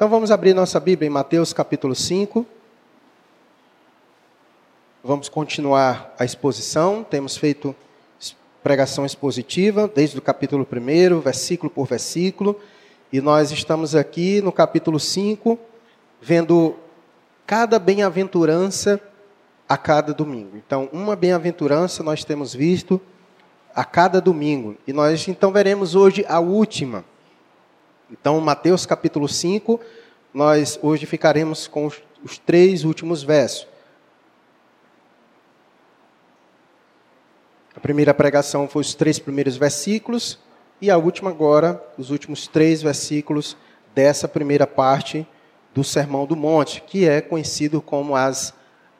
[0.00, 2.46] Então vamos abrir nossa Bíblia em Mateus capítulo 5.
[5.04, 7.04] Vamos continuar a exposição.
[7.04, 7.76] Temos feito
[8.62, 12.58] pregação expositiva desde o capítulo 1, versículo por versículo.
[13.12, 15.58] E nós estamos aqui no capítulo 5,
[16.18, 16.76] vendo
[17.46, 18.98] cada bem-aventurança
[19.68, 20.56] a cada domingo.
[20.56, 22.98] Então, uma bem-aventurança nós temos visto
[23.74, 24.78] a cada domingo.
[24.86, 27.04] E nós então veremos hoje a última.
[28.12, 29.78] Então, Mateus capítulo 5,
[30.34, 33.68] nós hoje ficaremos com os, três últimos versos.
[37.74, 40.40] A primeira pregação foi os três primeiros versículos,
[40.80, 43.56] e a última agora, os últimos três versículos
[43.94, 45.24] dessa primeira parte
[45.72, 48.52] do Sermão do Monte, que é conhecido como as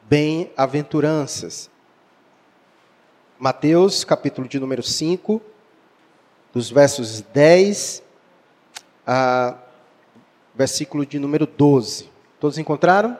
[0.03, 1.69] bem-aventuranças.
[3.37, 5.41] Mateus, capítulo de número 5,
[6.53, 8.03] dos versos 10
[10.53, 12.09] versículo de número 12.
[12.39, 13.17] Todos encontraram?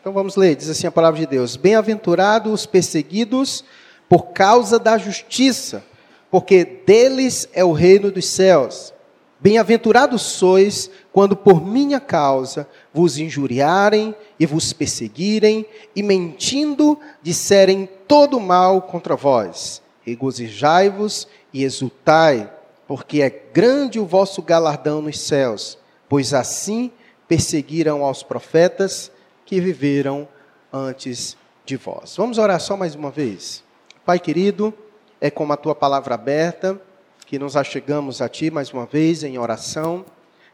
[0.00, 0.56] Então vamos ler.
[0.56, 3.64] Diz assim a palavra de Deus: Bem-aventurados os perseguidos
[4.08, 5.84] por causa da justiça,
[6.30, 8.92] porque deles é o reino dos céus.
[9.38, 15.64] Bem-aventurados sois quando por minha causa vos injuriarem e vos perseguirem
[15.96, 19.80] e mentindo disserem todo mal contra vós.
[20.02, 22.52] Regozijai-vos e exultai,
[22.90, 26.90] porque é grande o vosso galardão nos céus pois assim
[27.28, 29.12] perseguiram aos profetas
[29.46, 30.26] que viveram
[30.72, 32.16] antes de vós.
[32.16, 33.62] Vamos orar só mais uma vez.
[34.04, 34.74] Pai querido,
[35.20, 36.80] é com a tua palavra aberta
[37.26, 40.04] que nos achegamos a ti mais uma vez em oração,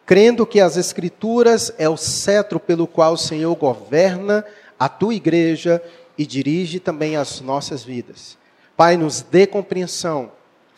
[0.05, 4.45] crendo que as Escrituras é o cetro pelo qual o Senhor governa
[4.79, 5.83] a tua igreja
[6.19, 8.37] e dirige também as nossas vidas.
[8.77, 10.33] Pai, nos dê compreensão,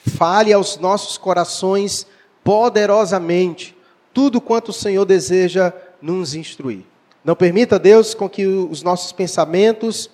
[0.07, 2.07] fale aos nossos corações
[2.43, 3.77] poderosamente
[4.13, 6.85] tudo quanto o Senhor deseja nos instruir.
[7.25, 10.11] Não permita, Deus, com que os nossos pensamentos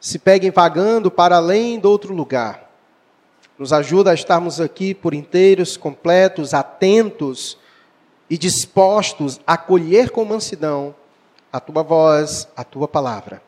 [0.00, 2.70] se peguem vagando para além do outro lugar.
[3.58, 7.58] Nos ajuda a estarmos aqui por inteiros, completos, atentos
[8.28, 10.94] e dispostos a acolher com mansidão
[11.52, 13.40] a tua voz, a tua palavra.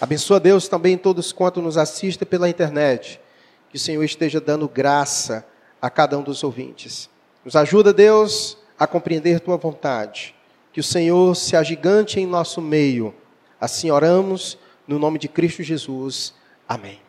[0.00, 3.20] Abençoa Deus também todos quanto nos assistem pela internet.
[3.70, 5.46] Que o Senhor esteja dando graça
[5.80, 7.08] a cada um dos ouvintes.
[7.44, 10.34] Nos ajuda, Deus, a compreender tua vontade.
[10.72, 13.14] Que o Senhor se agigante em nosso meio.
[13.60, 16.34] Assim oramos, no nome de Cristo Jesus.
[16.68, 17.00] Amém.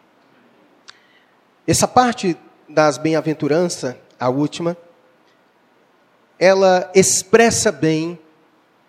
[1.68, 4.78] Essa parte das bem-aventuranças, a última,
[6.40, 8.20] ela expressa bem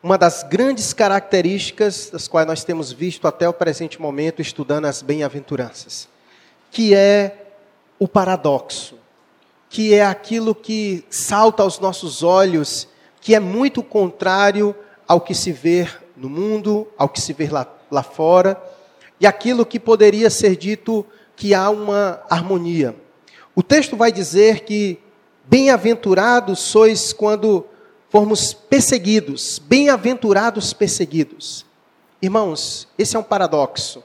[0.02, 5.00] uma das grandes características das quais nós temos visto até o presente momento estudando as
[5.00, 6.08] bem-aventuranças,
[6.70, 7.41] que é
[8.02, 8.96] o paradoxo
[9.72, 12.86] que é aquilo que salta aos nossos olhos,
[13.22, 14.76] que é muito contrário
[15.08, 18.62] ao que se vê no mundo, ao que se vê lá, lá fora,
[19.18, 22.94] e aquilo que poderia ser dito que há uma harmonia.
[23.54, 24.98] O texto vai dizer que
[25.44, 27.64] bem-aventurados sois quando
[28.10, 31.64] formos perseguidos, bem-aventurados perseguidos.
[32.20, 34.04] Irmãos, esse é um paradoxo.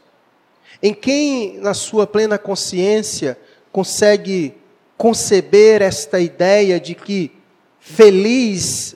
[0.81, 3.37] Em quem, na sua plena consciência,
[3.77, 4.55] consegue
[4.97, 7.31] conceber esta ideia de que
[7.79, 8.95] feliz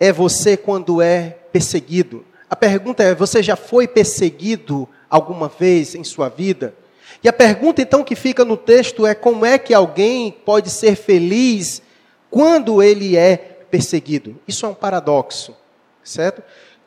[0.00, 2.24] é você quando é perseguido.
[2.50, 6.74] A pergunta é: você já foi perseguido alguma vez em sua vida?
[7.22, 10.96] E a pergunta então que fica no texto é: como é que alguém pode ser
[10.96, 11.80] feliz
[12.28, 13.36] quando ele é
[13.70, 14.36] perseguido?
[14.48, 15.54] Isso é um paradoxo,
[16.02, 16.42] certo?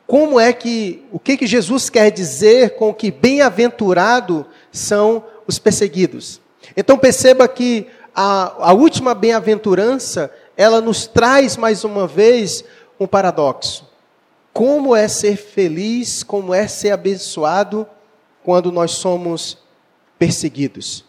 [0.06, 6.38] Como é que, o que, que Jesus quer dizer com que bem-aventurado são os perseguidos?
[6.76, 12.64] Então perceba que a, a última bem-aventurança, ela nos traz mais uma vez
[12.98, 13.88] um paradoxo.
[14.52, 17.86] Como é ser feliz, como é ser abençoado
[18.44, 19.58] quando nós somos
[20.18, 21.04] perseguidos.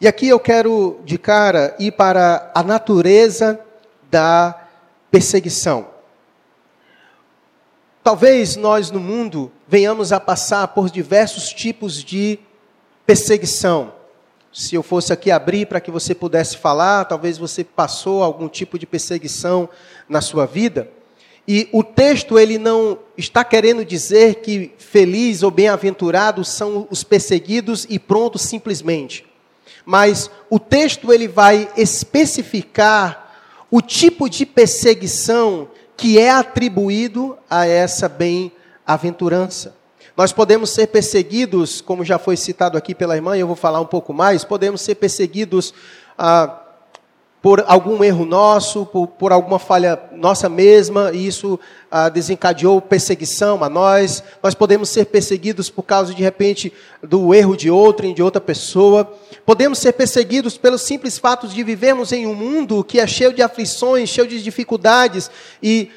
[0.00, 3.58] E aqui eu quero, de cara, ir para a natureza
[4.10, 4.68] da
[5.10, 5.88] perseguição.
[8.04, 12.38] Talvez nós no mundo venhamos a passar por diversos tipos de
[13.04, 13.95] perseguição
[14.56, 18.78] se eu fosse aqui abrir para que você pudesse falar, talvez você passou algum tipo
[18.78, 19.68] de perseguição
[20.08, 20.90] na sua vida.
[21.46, 27.86] E o texto ele não está querendo dizer que feliz ou bem-aventurados são os perseguidos
[27.90, 29.26] e pronto simplesmente.
[29.84, 33.36] Mas o texto ele vai especificar
[33.70, 35.68] o tipo de perseguição
[35.98, 39.75] que é atribuído a essa bem-aventurança.
[40.16, 43.82] Nós podemos ser perseguidos, como já foi citado aqui pela irmã, e eu vou falar
[43.82, 45.74] um pouco mais, podemos ser perseguidos
[46.16, 46.62] ah,
[47.42, 51.60] por algum erro nosso, por, por alguma falha nossa mesma, e isso
[51.90, 54.24] ah, desencadeou perseguição a nós.
[54.42, 56.72] Nós podemos ser perseguidos por causa, de repente,
[57.02, 59.12] do erro de outrem, de outra pessoa.
[59.44, 63.42] Podemos ser perseguidos pelos simples fatos de vivermos em um mundo que é cheio de
[63.42, 65.30] aflições, cheio de dificuldades,
[65.62, 65.90] e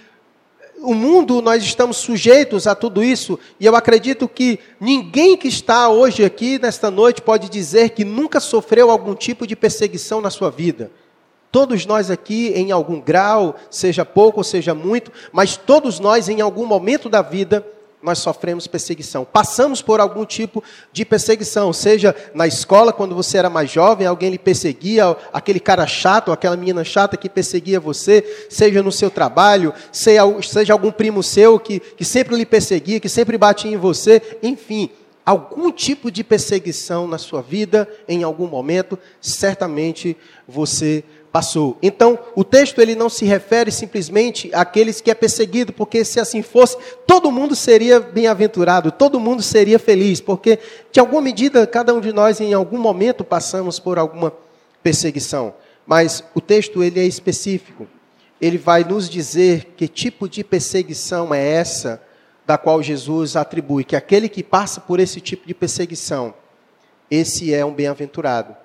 [0.82, 5.90] o mundo, nós estamos sujeitos a tudo isso, e eu acredito que ninguém que está
[5.90, 10.50] hoje aqui, nesta noite, pode dizer que nunca sofreu algum tipo de perseguição na sua
[10.50, 10.92] vida.
[11.52, 16.42] Todos nós aqui, em algum grau, seja pouco ou seja muito, mas todos nós, em
[16.42, 17.66] algum momento da vida,
[18.02, 19.26] nós sofremos perseguição.
[19.26, 24.30] Passamos por algum tipo de perseguição, seja na escola, quando você era mais jovem, alguém
[24.30, 29.74] lhe perseguia, aquele cara chato, aquela menina chata que perseguia você, seja no seu trabalho,
[29.92, 34.90] seja algum primo seu que, que sempre lhe perseguia, que sempre batia em você, enfim,
[35.26, 40.18] algum tipo de perseguição na sua vida, em algum momento, certamente
[40.48, 41.78] você passou.
[41.82, 46.42] Então, o texto ele não se refere simplesmente àqueles que é perseguido, porque se assim
[46.42, 50.60] fosse, todo mundo seria bem-aventurado, todo mundo seria feliz, porque
[50.92, 54.34] de alguma medida cada um de nós em algum momento passamos por alguma
[54.82, 55.54] perseguição.
[55.86, 57.88] Mas o texto ele é específico.
[58.42, 62.02] Ele vai nos dizer que tipo de perseguição é essa
[62.46, 66.34] da qual Jesus atribui que aquele que passa por esse tipo de perseguição,
[67.12, 68.56] esse é um bem-aventurado.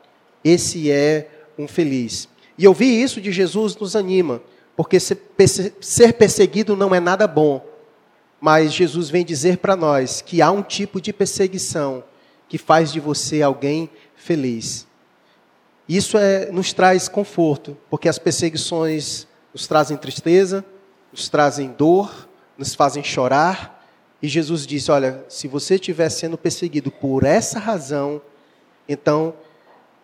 [0.42, 1.28] Esse é
[1.58, 2.28] um feliz.
[2.56, 4.40] E ouvir isso de Jesus nos anima,
[4.76, 7.64] porque ser perseguido não é nada bom.
[8.40, 12.04] Mas Jesus vem dizer para nós que há um tipo de perseguição
[12.48, 14.86] que faz de você alguém feliz.
[15.88, 20.64] Isso é, nos traz conforto, porque as perseguições nos trazem tristeza,
[21.12, 23.86] nos trazem dor, nos fazem chorar.
[24.22, 28.20] E Jesus disse: Olha, se você estiver sendo perseguido por essa razão,
[28.88, 29.34] então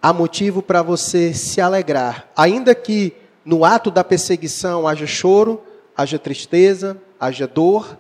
[0.02, 3.14] há motivo para você se alegrar, ainda que
[3.44, 5.62] no ato da perseguição haja choro,
[5.97, 7.99] haja tristeza, haja dor,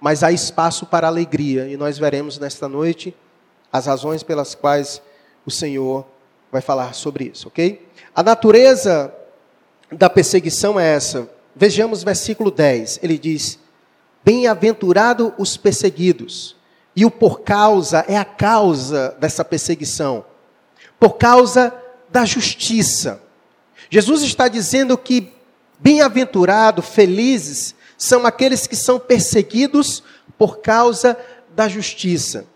[0.00, 3.14] mas há espaço para alegria, e nós veremos nesta noite
[3.72, 5.02] as razões pelas quais
[5.46, 6.06] o Senhor
[6.50, 7.86] vai falar sobre isso, ok?
[8.14, 9.12] A natureza
[9.90, 11.28] da perseguição é essa.
[11.54, 13.00] Vejamos versículo 10.
[13.02, 13.58] Ele diz:
[14.24, 16.56] Bem-aventurado os perseguidos.
[16.94, 20.26] E o por causa é a causa dessa perseguição
[21.02, 21.74] por causa
[22.10, 23.20] da justiça.
[23.90, 25.32] Jesus está dizendo que
[25.80, 30.00] bem-aventurado, felizes, são aqueles que são perseguidos
[30.38, 31.18] por causa
[31.56, 32.46] da justiça.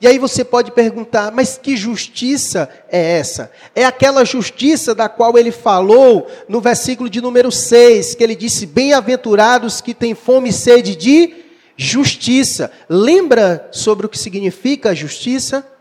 [0.00, 3.52] E aí você pode perguntar, mas que justiça é essa?
[3.72, 8.66] É aquela justiça da qual ele falou no versículo de número 6, que ele disse:
[8.66, 11.36] Bem-aventurados que têm fome e sede de
[11.76, 12.68] justiça.
[12.88, 15.71] Lembra sobre o que significa justiça?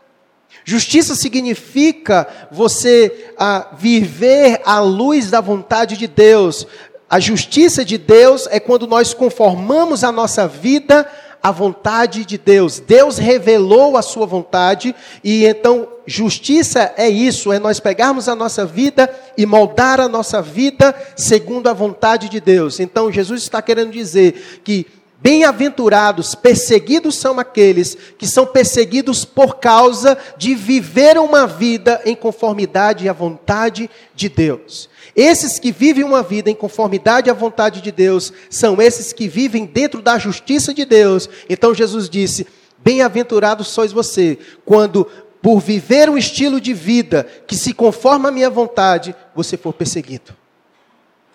[0.64, 6.68] Justiça significa você a, viver à luz da vontade de Deus.
[7.10, 11.06] A justiça de Deus é quando nós conformamos a nossa vida
[11.42, 12.80] à vontade de Deus.
[12.80, 18.66] Deus revelou a sua vontade e então justiça é isso, é nós pegarmos a nossa
[18.66, 22.80] vida e moldar a nossa vida segundo a vontade de Deus.
[22.80, 24.86] Então Jesus está querendo dizer que
[25.22, 33.08] Bem-aventurados, perseguidos são aqueles que são perseguidos por causa de viver uma vida em conformidade
[33.08, 34.90] à vontade de Deus.
[35.16, 39.68] Esses que vivem uma vida em conformidade à vontade de Deus são esses que vivem
[39.68, 41.30] dentro da justiça de Deus.
[41.48, 42.48] Então Jesus disse:
[42.80, 45.08] Bem-aventurados sois você, quando
[45.40, 50.42] por viver um estilo de vida que se conforma à minha vontade, você for perseguido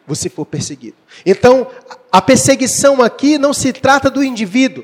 [0.06, 0.96] você for perseguido.
[1.24, 1.66] Então,
[2.16, 4.82] a perseguição aqui não se trata do indivíduo.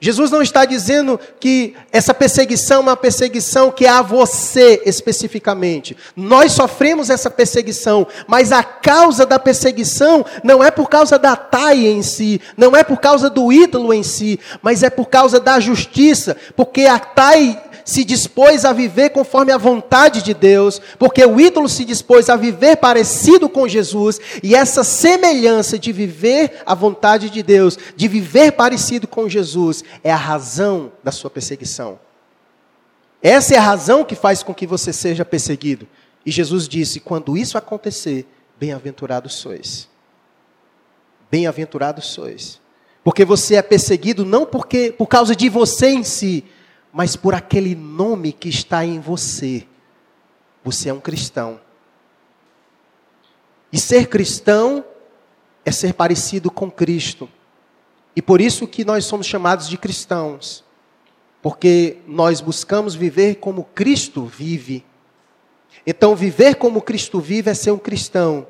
[0.00, 5.94] Jesus não está dizendo que essa perseguição é uma perseguição que é a você especificamente.
[6.16, 11.90] Nós sofremos essa perseguição, mas a causa da perseguição não é por causa da taia
[11.90, 15.60] em si, não é por causa do ídolo em si, mas é por causa da
[15.60, 21.40] justiça, porque a taia se dispôs a viver conforme a vontade de Deus, porque o
[21.40, 27.28] ídolo se dispôs a viver parecido com Jesus, e essa semelhança de viver a vontade
[27.30, 31.98] de Deus, de viver parecido com Jesus, é a razão da sua perseguição.
[33.22, 35.88] Essa é a razão que faz com que você seja perseguido.
[36.26, 38.26] E Jesus disse: quando isso acontecer,
[38.58, 39.88] bem-aventurados sois.
[41.30, 42.60] Bem-aventurados sois.
[43.02, 46.44] Porque você é perseguido não porque por causa de você em si,
[46.94, 49.66] mas por aquele nome que está em você.
[50.62, 51.60] Você é um cristão.
[53.72, 54.84] E ser cristão
[55.64, 57.28] é ser parecido com Cristo.
[58.14, 60.62] E por isso que nós somos chamados de cristãos.
[61.42, 64.86] Porque nós buscamos viver como Cristo vive.
[65.84, 68.46] Então, viver como Cristo vive é ser um cristão.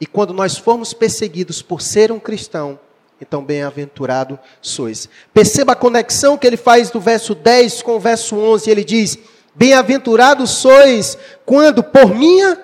[0.00, 2.80] E quando nós formos perseguidos por ser um cristão,
[3.20, 5.08] então bem-aventurado sois.
[5.34, 8.70] Perceba a conexão que ele faz do verso 10 com o verso 11.
[8.70, 9.18] Ele diz:
[9.54, 12.58] Bem-aventurados sois quando por minha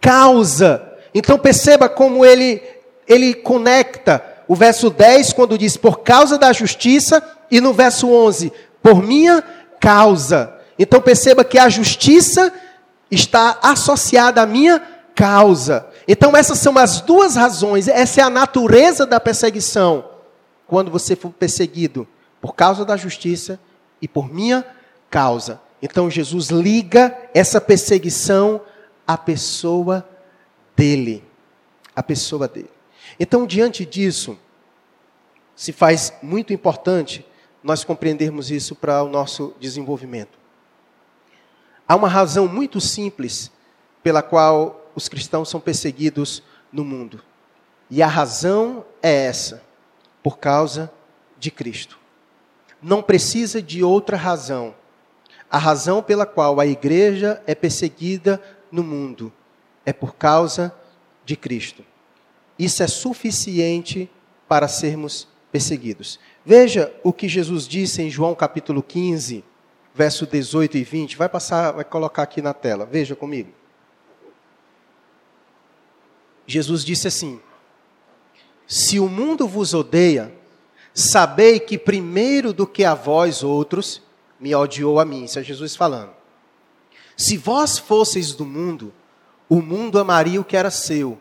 [0.00, 0.82] causa.
[1.14, 2.60] Então perceba como ele
[3.06, 8.52] ele conecta o verso 10 quando diz por causa da justiça e no verso 11
[8.82, 9.42] por minha
[9.80, 10.54] causa.
[10.78, 12.52] Então perceba que a justiça
[13.10, 14.82] está associada à minha
[15.14, 15.86] causa.
[16.12, 20.10] Então essas são as duas razões, essa é a natureza da perseguição.
[20.66, 22.06] Quando você for perseguido
[22.38, 23.58] por causa da justiça
[23.98, 24.62] e por minha
[25.08, 25.58] causa.
[25.80, 28.60] Então Jesus liga essa perseguição
[29.06, 30.06] à pessoa
[30.76, 31.24] dele.
[31.96, 32.68] A pessoa dele.
[33.18, 34.38] Então, diante disso,
[35.56, 37.24] se faz muito importante
[37.62, 40.38] nós compreendermos isso para o nosso desenvolvimento.
[41.88, 43.50] Há uma razão muito simples
[44.02, 47.22] pela qual os cristãos são perseguidos no mundo.
[47.90, 49.62] E a razão é essa:
[50.22, 50.92] por causa
[51.38, 51.98] de Cristo.
[52.80, 54.74] Não precisa de outra razão.
[55.50, 59.32] A razão pela qual a igreja é perseguida no mundo
[59.84, 60.74] é por causa
[61.24, 61.84] de Cristo.
[62.58, 64.10] Isso é suficiente
[64.48, 66.18] para sermos perseguidos.
[66.44, 69.44] Veja o que Jesus disse em João capítulo 15,
[69.94, 71.16] verso 18 e 20.
[71.16, 72.86] Vai passar, vai colocar aqui na tela.
[72.86, 73.50] Veja comigo.
[76.46, 77.40] Jesus disse assim:
[78.66, 80.32] Se o mundo vos odeia,
[80.94, 84.02] sabei que primeiro do que a vós outros
[84.38, 85.24] me odiou a mim.
[85.24, 86.10] Isso é Jesus falando.
[87.16, 88.92] Se vós fosseis do mundo,
[89.48, 91.18] o mundo amaria o que era seu.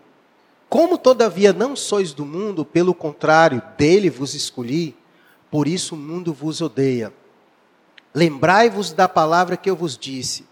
[0.69, 4.95] Como todavia não sois do mundo, pelo contrário, dele vos escolhi,
[5.49, 7.13] por isso o mundo vos odeia.
[8.13, 10.45] Lembrai-vos da palavra que eu vos disse: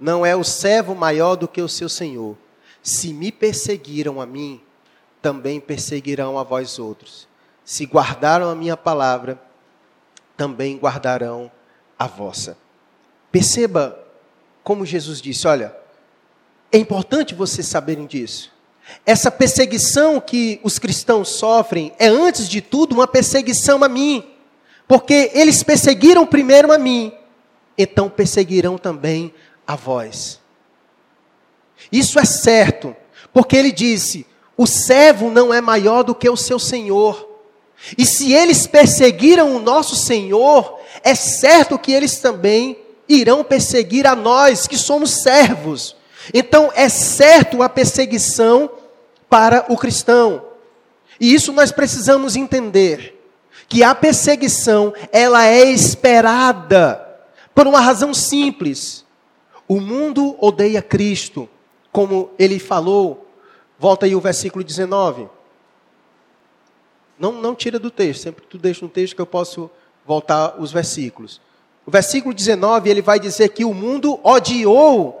[0.00, 2.36] não é o servo maior do que o seu senhor.
[2.82, 4.60] Se me perseguiram a mim,
[5.20, 7.28] também perseguirão a vós outros.
[7.64, 9.40] Se guardaram a minha palavra,
[10.36, 11.50] também guardarão
[11.98, 12.56] a vossa.
[13.30, 13.98] Perceba
[14.64, 15.74] como Jesus disse: olha,
[16.72, 18.52] é importante vocês saberem disso.
[19.04, 24.24] Essa perseguição que os cristãos sofrem é, antes de tudo, uma perseguição a mim.
[24.88, 27.12] Porque eles perseguiram primeiro a mim,
[27.78, 29.32] então perseguirão também
[29.64, 30.40] a vós.
[31.90, 32.94] Isso é certo,
[33.32, 37.28] porque ele disse: o servo não é maior do que o seu senhor.
[37.96, 42.76] E se eles perseguiram o nosso Senhor, é certo que eles também
[43.08, 45.96] irão perseguir a nós, que somos servos.
[46.32, 48.70] Então é certo a perseguição
[49.28, 50.44] para o cristão.
[51.18, 53.18] E isso nós precisamos entender,
[53.68, 57.06] que a perseguição, ela é esperada
[57.54, 59.04] por uma razão simples.
[59.66, 61.48] O mundo odeia Cristo,
[61.92, 63.26] como ele falou.
[63.78, 65.28] Volta aí o versículo 19.
[67.18, 69.70] Não, não tira do texto, sempre tu deixa no texto que eu posso
[70.06, 71.40] voltar os versículos.
[71.84, 75.20] O versículo 19, ele vai dizer que o mundo odiou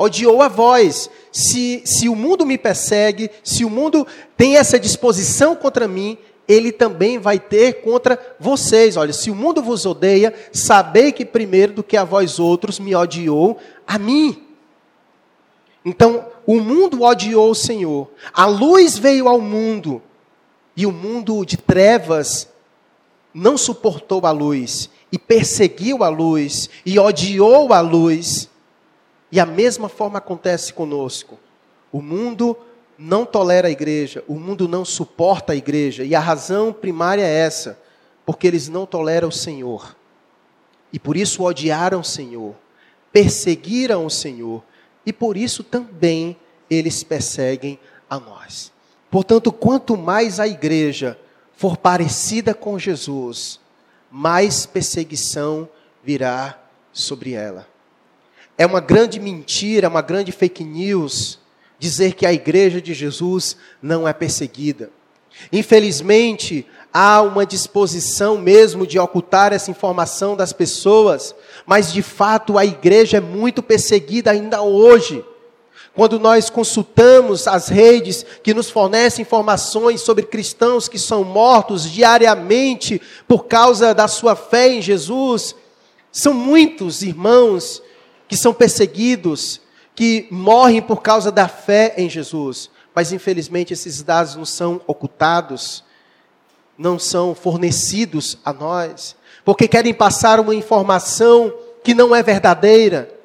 [0.00, 1.10] odiou a vós.
[1.30, 6.16] Se, se o mundo me persegue, se o mundo tem essa disposição contra mim,
[6.48, 8.96] ele também vai ter contra vocês.
[8.96, 12.94] Olha, se o mundo vos odeia, sabei que primeiro do que a vós outros me
[12.96, 14.49] odiou a mim.
[15.84, 18.10] Então, o mundo odiou o Senhor.
[18.32, 20.02] A luz veio ao mundo
[20.76, 22.48] e o mundo de trevas
[23.32, 28.48] não suportou a luz e perseguiu a luz e odiou a luz.
[29.32, 31.38] E a mesma forma acontece conosco.
[31.92, 32.56] O mundo
[32.98, 37.38] não tolera a igreja, o mundo não suporta a igreja, e a razão primária é
[37.38, 37.80] essa,
[38.26, 39.96] porque eles não toleram o Senhor.
[40.92, 42.54] E por isso odiaram o Senhor,
[43.10, 44.62] perseguiram o Senhor,
[45.04, 46.36] e por isso também
[46.68, 47.78] eles perseguem
[48.08, 48.72] a nós.
[49.10, 51.18] Portanto, quanto mais a igreja
[51.56, 53.60] for parecida com Jesus,
[54.10, 55.68] mais perseguição
[56.02, 56.58] virá
[56.92, 57.66] sobre ela.
[58.56, 61.38] É uma grande mentira, uma grande fake news
[61.78, 64.90] dizer que a igreja de Jesus não é perseguida.
[65.50, 71.34] Infelizmente, há uma disposição mesmo de ocultar essa informação das pessoas,
[71.70, 75.24] mas de fato a igreja é muito perseguida ainda hoje.
[75.94, 83.00] Quando nós consultamos as redes que nos fornecem informações sobre cristãos que são mortos diariamente
[83.28, 85.54] por causa da sua fé em Jesus,
[86.10, 87.80] são muitos irmãos
[88.26, 89.60] que são perseguidos,
[89.94, 92.68] que morrem por causa da fé em Jesus.
[92.92, 95.84] Mas infelizmente esses dados não são ocultados,
[96.76, 103.16] não são fornecidos a nós, porque querem passar uma informação que não é verdadeira.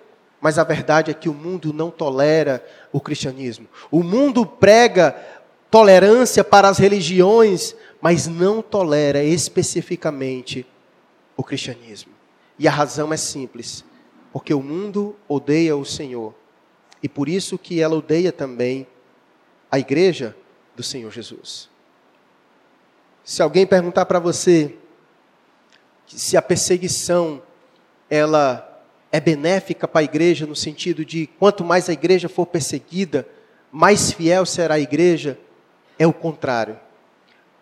[0.41, 3.67] mas a verdade é que o mundo não tolera o cristianismo.
[3.89, 5.15] O mundo prega
[5.71, 10.65] tolerância para as religiões, mas não tolera especificamente
[11.35, 12.13] o cristianismo.
[12.59, 13.83] E a razão é simples,
[14.31, 16.33] porque o mundo odeia o Senhor.
[17.01, 18.85] E por isso que ela odeia também
[19.71, 20.35] a igreja
[20.75, 21.69] do Senhor Jesus.
[23.23, 24.75] Se alguém perguntar para você
[26.07, 27.41] se a perseguição
[28.09, 33.27] ela é benéfica para a igreja no sentido de quanto mais a igreja for perseguida,
[33.71, 35.39] mais fiel será a igreja,
[35.97, 36.79] é o contrário.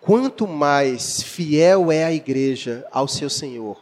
[0.01, 3.81] Quanto mais fiel é a igreja ao seu Senhor,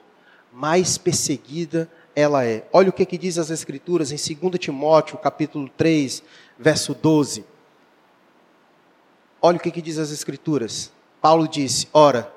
[0.52, 2.66] mais perseguida ela é.
[2.72, 6.22] Olha o que, que diz as Escrituras em 2 Timóteo, capítulo 3,
[6.60, 7.46] verso 12.
[9.42, 10.92] Olha o que, que diz as Escrituras.
[11.22, 12.32] Paulo disse: Ora,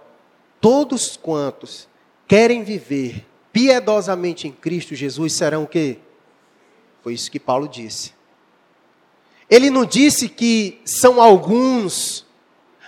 [0.60, 1.88] todos quantos
[2.26, 5.98] querem viver piedosamente em Cristo Jesus serão o quê?
[7.02, 8.12] Foi isso que Paulo disse.
[9.48, 12.26] Ele não disse que são alguns,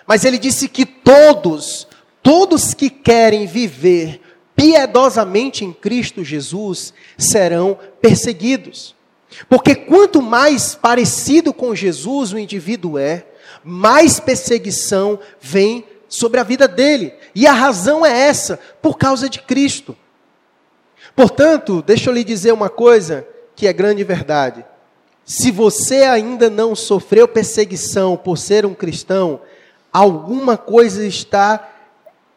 [0.06, 1.86] mas ele disse que todos,
[2.22, 4.20] todos que querem viver
[4.56, 8.96] piedosamente em Cristo Jesus serão perseguidos.
[9.48, 13.26] Porque quanto mais parecido com Jesus o indivíduo é,
[13.62, 17.12] mais perseguição vem sobre a vida dele.
[17.34, 19.96] E a razão é essa, por causa de Cristo.
[21.14, 24.64] Portanto, deixa eu lhe dizer uma coisa que é grande verdade.
[25.24, 29.40] Se você ainda não sofreu perseguição por ser um cristão,
[29.92, 31.68] alguma coisa está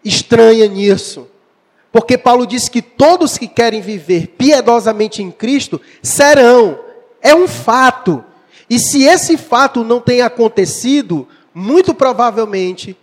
[0.03, 1.27] estranha nisso.
[1.91, 6.79] Porque Paulo diz que todos que querem viver piedosamente em Cristo serão.
[7.21, 8.23] É um fato.
[8.69, 12.95] E se esse fato não tem acontecido, muito provavelmente,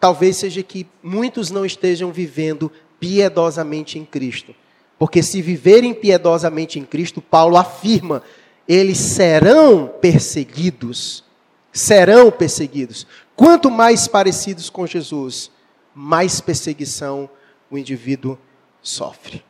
[0.00, 4.54] talvez seja que muitos não estejam vivendo piedosamente em Cristo.
[4.98, 8.22] Porque se viverem piedosamente em Cristo, Paulo afirma,
[8.66, 11.24] eles serão perseguidos.
[11.72, 13.06] Serão perseguidos.
[13.36, 15.50] Quanto mais parecidos com Jesus,
[15.94, 17.30] mais perseguição
[17.70, 18.38] o indivíduo
[18.82, 19.44] sofre.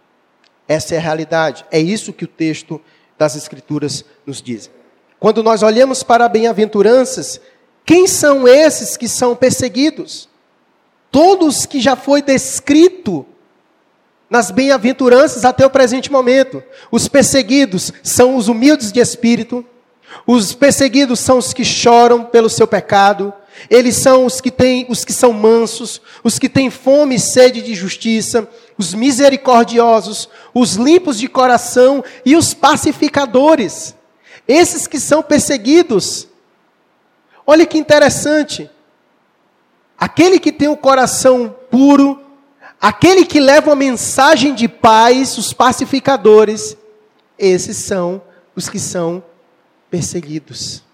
[0.67, 1.64] Essa é a realidade.
[1.71, 2.80] É isso que o texto
[3.17, 4.71] das Escrituras nos diz.
[5.19, 7.41] Quando nós olhamos para bem-aventuranças,
[7.84, 10.27] quem são esses que são perseguidos?
[11.21, 13.26] Todos que já foi descrito
[14.31, 16.63] nas bem-aventuranças até o presente momento.
[16.93, 19.67] Os perseguidos são os humildes de espírito,
[20.25, 23.35] os perseguidos são os que choram pelo seu pecado,
[23.69, 27.63] eles são os que têm, os que são mansos, os que têm fome e sede
[27.63, 33.93] de justiça, os misericordiosos, os limpos de coração e os pacificadores.
[34.47, 36.28] Esses que são perseguidos.
[37.45, 38.71] Olha que interessante.
[39.99, 42.23] Aquele que tem o coração puro,
[42.80, 46.76] aquele que leva uma mensagem de paz, os pacificadores,
[47.39, 48.23] esses são
[48.54, 49.23] os que são
[49.91, 50.84] perseguidos.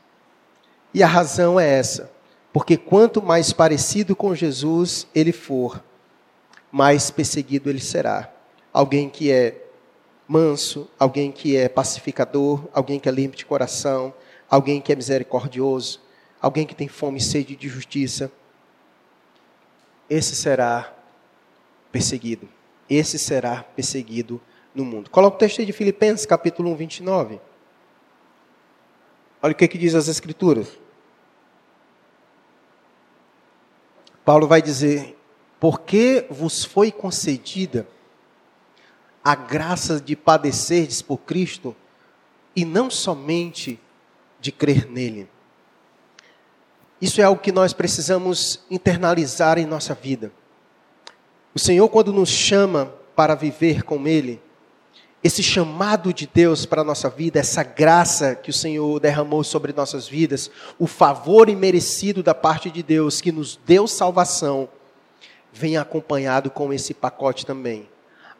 [0.92, 2.10] E a razão é essa.
[2.52, 5.82] Porque quanto mais parecido com Jesus ele for,
[6.70, 8.30] mais perseguido ele será.
[8.72, 9.64] Alguém que é
[10.26, 14.14] manso, alguém que é pacificador, alguém que é limpo de coração,
[14.48, 16.00] alguém que é misericordioso,
[16.40, 18.30] alguém que tem fome e sede de justiça,
[20.08, 20.92] esse será
[21.90, 22.48] perseguido.
[22.88, 24.40] Esse será perseguido
[24.74, 25.10] no mundo.
[25.10, 27.40] Coloca o texto aí de Filipenses, capítulo 1, 29.
[29.42, 30.78] Olha o que, que diz as Escrituras.
[34.24, 35.16] Paulo vai dizer:
[35.60, 37.86] Porque vos foi concedida
[39.22, 41.74] a graça de padecerdes por Cristo
[42.54, 43.80] e não somente
[44.40, 45.28] de crer nele.
[47.04, 50.32] Isso é algo que nós precisamos internalizar em nossa vida.
[51.54, 54.40] O Senhor, quando nos chama para viver com Ele,
[55.22, 59.74] esse chamado de Deus para a nossa vida, essa graça que o Senhor derramou sobre
[59.74, 64.66] nossas vidas, o favor imerecido da parte de Deus que nos deu salvação,
[65.52, 67.86] vem acompanhado com esse pacote também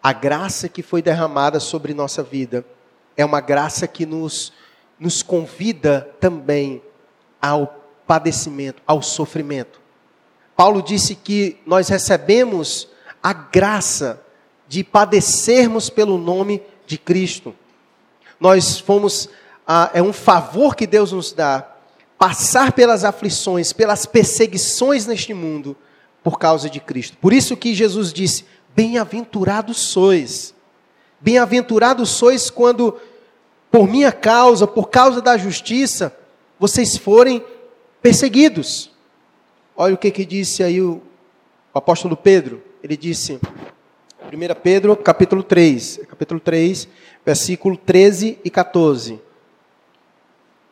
[0.04, 2.62] a graça que foi derramada sobre nossa vida
[3.16, 4.52] é uma graça que nos,
[4.98, 6.82] nos convida também
[7.40, 9.80] ao padecimento, ao sofrimento.
[10.56, 12.88] Paulo disse que nós recebemos
[13.22, 14.20] a graça
[14.68, 17.54] de padecermos pelo nome de Cristo.
[18.38, 19.28] Nós fomos,
[19.66, 21.66] ah, é um favor que Deus nos dá,
[22.18, 25.76] passar pelas aflições, pelas perseguições neste mundo,
[26.22, 27.16] por causa de Cristo.
[27.20, 30.54] Por isso que Jesus disse: Bem-aventurados sois.
[31.20, 32.98] Bem-aventurados sois quando,
[33.70, 36.14] por minha causa, por causa da justiça,
[36.58, 37.44] vocês forem
[38.04, 38.90] perseguidos.
[39.74, 41.00] Olha o que, que disse aí o,
[41.72, 42.62] o apóstolo Pedro.
[42.82, 43.40] Ele disse,
[44.30, 46.86] 1 Pedro, capítulo 3, capítulo 3,
[47.24, 49.18] versículo 13 e 14.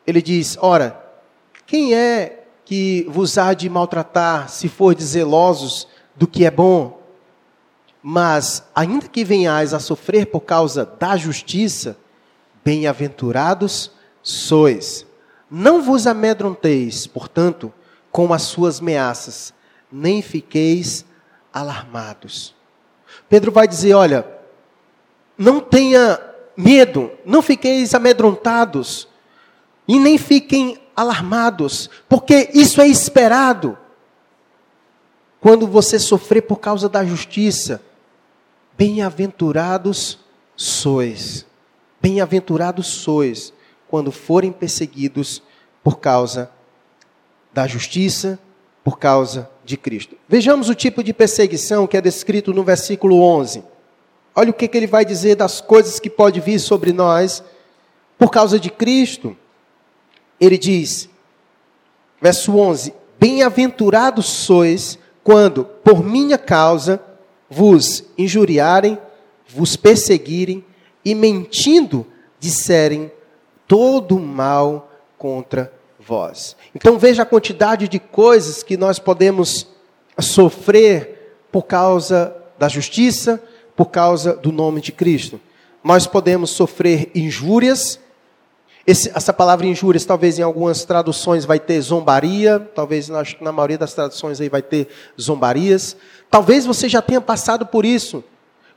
[0.06, 1.02] Ele diz: Ora,
[1.66, 7.00] quem é que vos há de maltratar, se for zelosos do que é bom?
[8.02, 11.96] Mas, ainda que venhais a sofrer por causa da justiça,
[12.62, 13.90] bem-aventurados
[14.22, 15.06] sois.
[15.54, 17.70] Não vos amedronteis, portanto,
[18.10, 19.52] com as suas ameaças,
[19.92, 21.04] nem fiqueis
[21.52, 22.54] alarmados.
[23.28, 24.26] Pedro vai dizer: olha,
[25.36, 26.18] não tenha
[26.56, 29.06] medo, não fiqueis amedrontados,
[29.86, 33.76] e nem fiquem alarmados, porque isso é esperado.
[35.38, 37.82] Quando você sofrer por causa da justiça,
[38.76, 40.18] Bem-aventurados
[40.56, 41.46] sois,
[42.00, 43.52] bem-aventurados sois
[43.92, 45.42] quando forem perseguidos
[45.84, 46.50] por causa
[47.52, 48.38] da justiça,
[48.82, 50.16] por causa de Cristo.
[50.26, 53.62] Vejamos o tipo de perseguição que é descrito no versículo 11.
[54.34, 57.44] Olha o que, que ele vai dizer das coisas que pode vir sobre nós
[58.18, 59.36] por causa de Cristo.
[60.40, 61.10] Ele diz,
[62.18, 66.98] verso 11: Bem-aventurados sois quando, por minha causa,
[67.50, 68.96] vos injuriarem,
[69.46, 70.64] vos perseguirem
[71.04, 72.06] e mentindo
[72.40, 73.12] disserem
[73.72, 76.54] todo mal contra vós.
[76.74, 79.66] Então veja a quantidade de coisas que nós podemos
[80.20, 83.42] sofrer por causa da justiça,
[83.74, 85.40] por causa do nome de Cristo.
[85.82, 87.98] Nós podemos sofrer injúrias,
[88.86, 93.78] esse, essa palavra injúrias, talvez em algumas traduções vai ter zombaria, talvez na, na maioria
[93.78, 95.96] das traduções aí vai ter zombarias.
[96.30, 98.22] Talvez você já tenha passado por isso.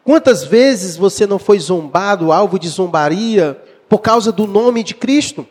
[0.05, 3.61] Quantas vezes você não foi zombado, alvo de zombaria,
[3.95, 5.47] por causa do nome de Cristo?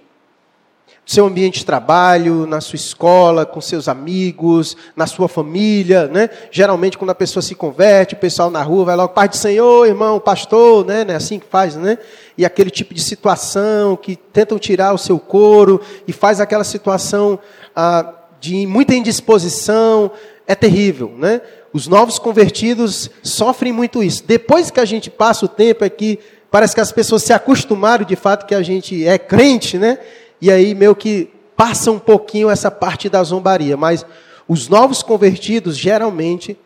[0.86, 6.28] No seu ambiente de trabalho, na sua escola, com seus amigos, na sua família, né?
[6.50, 9.86] Geralmente quando a pessoa se converte, o pessoal na rua vai logo, Pai do Senhor,
[9.86, 11.06] irmão, pastor, né?
[11.08, 11.96] É assim que faz, né?
[12.36, 17.38] E aquele tipo de situação que tentam tirar o seu couro e faz aquela situação
[17.74, 20.10] ah, de muita indisposição,
[20.46, 21.40] é terrível, né?
[21.72, 24.22] Os novos convertidos sofrem muito isso.
[24.26, 26.18] Depois que a gente passa o tempo aqui,
[26.54, 29.98] parece que as pessoas se acostumaram de fato que a gente é crente, né?
[30.40, 33.76] E aí meio que passa um pouquinho essa parte da zombaria.
[33.76, 34.06] Mas
[34.46, 36.56] os novos convertidos geralmente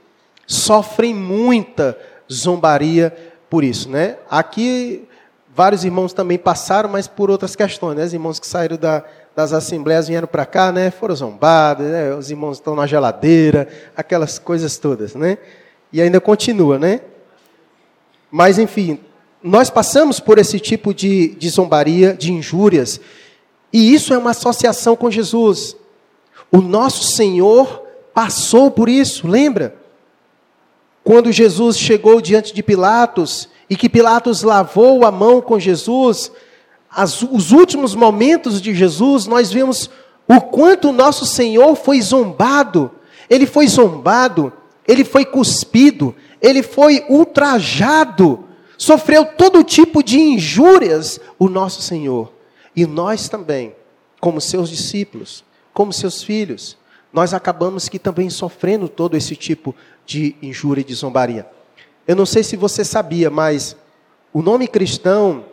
[0.46, 1.96] sofrem muita
[2.31, 3.16] zombaria
[3.48, 4.18] por isso, né?
[4.31, 5.09] Aqui
[5.57, 8.05] vários irmãos também passaram, mas por outras questões, né?
[8.05, 9.03] Os irmãos que saíram da,
[9.35, 10.90] das assembleias vieram para cá, né?
[10.90, 12.14] Foram zombados, né?
[12.14, 15.38] Os irmãos estão na geladeira, aquelas coisas todas, né?
[15.90, 17.01] E ainda continua, né?
[18.31, 19.01] Mas, enfim,
[19.48, 23.00] nós passamos por esse tipo de, de zombaria, de injúrias,
[23.72, 25.76] e isso é uma associação com Jesus.
[26.50, 27.82] O nosso Senhor
[28.14, 29.76] passou por isso, lembra?
[31.04, 36.32] Quando Jesus chegou diante de Pilatos e que Pilatos lavou a mão com Jesus,
[36.90, 39.90] as, os últimos momentos de Jesus, nós vemos
[40.26, 42.90] o quanto o nosso Senhor foi zombado.
[43.28, 44.52] Ele foi zombado,
[44.87, 48.47] ele foi cuspido, ele foi ultrajado,
[48.78, 52.32] sofreu todo tipo de injúrias, o nosso Senhor.
[52.74, 53.74] E nós também,
[54.20, 56.78] como seus discípulos, como seus filhos,
[57.12, 59.74] nós acabamos que também sofrendo todo esse tipo
[60.06, 61.46] de injúria e de zombaria.
[62.06, 63.76] Eu não sei se você sabia, mas
[64.32, 65.44] o nome cristão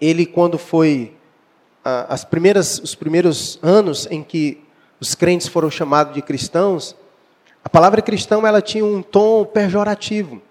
[0.00, 1.14] ele quando foi
[1.84, 4.62] as primeiras, os primeiros anos em que
[5.00, 6.94] os crentes foram chamados de cristãos,
[7.64, 10.42] a palavra cristão ela tinha um tom pejorativo.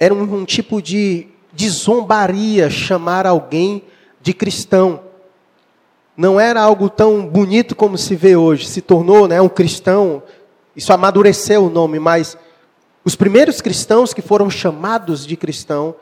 [0.00, 3.84] Era um, um tipo de, de zombaria chamar alguém
[4.22, 5.02] de cristão.
[6.16, 8.66] Não era algo tão bonito como se vê hoje.
[8.66, 10.22] Se tornou né, um cristão,
[10.74, 12.36] isso amadureceu o nome, mas
[13.04, 15.94] os primeiros cristãos que foram chamados de cristão,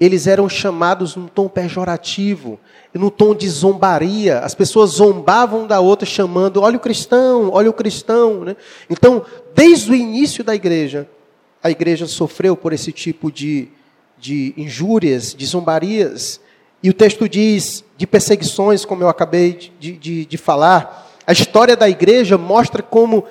[0.00, 2.58] eles eram chamados num tom pejorativo,
[2.92, 4.40] num tom de zombaria.
[4.40, 8.40] As pessoas zombavam da outra, chamando: olha o cristão, olha o cristão.
[8.40, 8.56] Né?
[8.90, 11.08] Então, desde o início da igreja,
[11.62, 13.68] a igreja sofreu por esse tipo de,
[14.18, 16.40] de injúrias, de zombarias.
[16.82, 21.10] E o texto diz de perseguições, como eu acabei de, de, de falar.
[21.26, 23.24] A história da igreja mostra como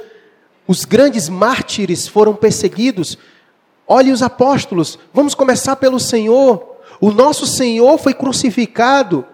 [0.68, 3.18] os grandes mártires foram perseguidos
[3.88, 6.78] Olhe os apóstolos, vamos começar pelo Senhor.
[7.00, 9.26] O nosso Senhor foi crucificado.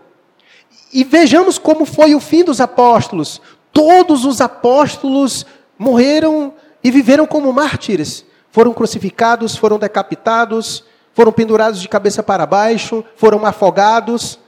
[0.91, 3.41] E vejamos como foi o fim dos apóstolos.
[3.71, 5.45] Todos os apóstolos
[5.79, 8.25] morreram e viveram como mártires.
[8.51, 10.83] Foram crucificados, foram decapitados,
[11.13, 14.39] foram pendurados de cabeça para baixo, foram afogados.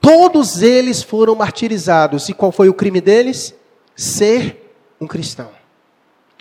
[0.00, 2.28] Todos eles foram martirizados.
[2.28, 3.54] E qual foi o crime deles?
[3.94, 5.50] Ser um cristão.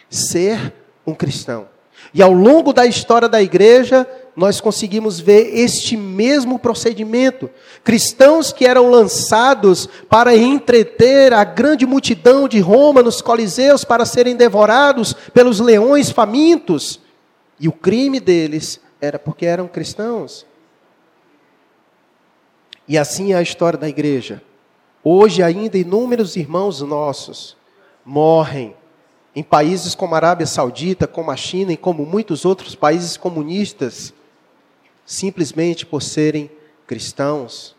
[0.09, 0.73] Ser
[1.05, 1.69] um cristão.
[2.13, 7.49] E ao longo da história da igreja, nós conseguimos ver este mesmo procedimento.
[7.83, 14.35] Cristãos que eram lançados para entreter a grande multidão de Roma nos coliseus para serem
[14.35, 16.99] devorados pelos leões famintos.
[17.59, 20.45] E o crime deles era porque eram cristãos.
[22.87, 24.41] E assim é a história da igreja.
[25.03, 27.57] Hoje ainda inúmeros irmãos nossos
[28.05, 28.75] morrem
[29.35, 34.13] em países como a Arábia Saudita, como a China e como muitos outros países comunistas,
[35.11, 36.49] simplesmente por serem
[36.87, 37.75] cristãos.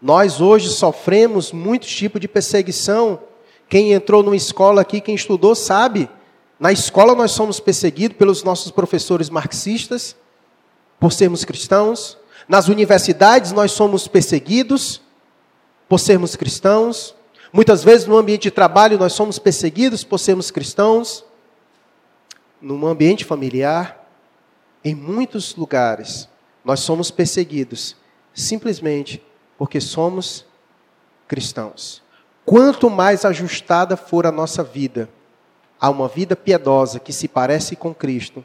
[0.00, 3.18] Nós hoje sofremos muitos tipos de perseguição.
[3.66, 6.06] Quem entrou numa escola aqui, quem estudou, sabe.
[6.60, 10.14] Na escola nós somos perseguidos pelos nossos professores marxistas,
[11.00, 12.18] por sermos cristãos.
[12.46, 15.00] Nas universidades nós somos perseguidos
[15.88, 17.14] por sermos cristãos.
[17.50, 21.24] Muitas vezes no ambiente de trabalho nós somos perseguidos por sermos cristãos,
[22.60, 24.06] no ambiente familiar,
[24.84, 26.28] em muitos lugares
[26.64, 27.96] nós somos perseguidos
[28.32, 29.22] simplesmente
[29.56, 30.44] porque somos
[31.28, 32.02] cristãos.
[32.44, 35.08] Quanto mais ajustada for a nossa vida
[35.80, 38.44] a uma vida piedosa que se parece com Cristo,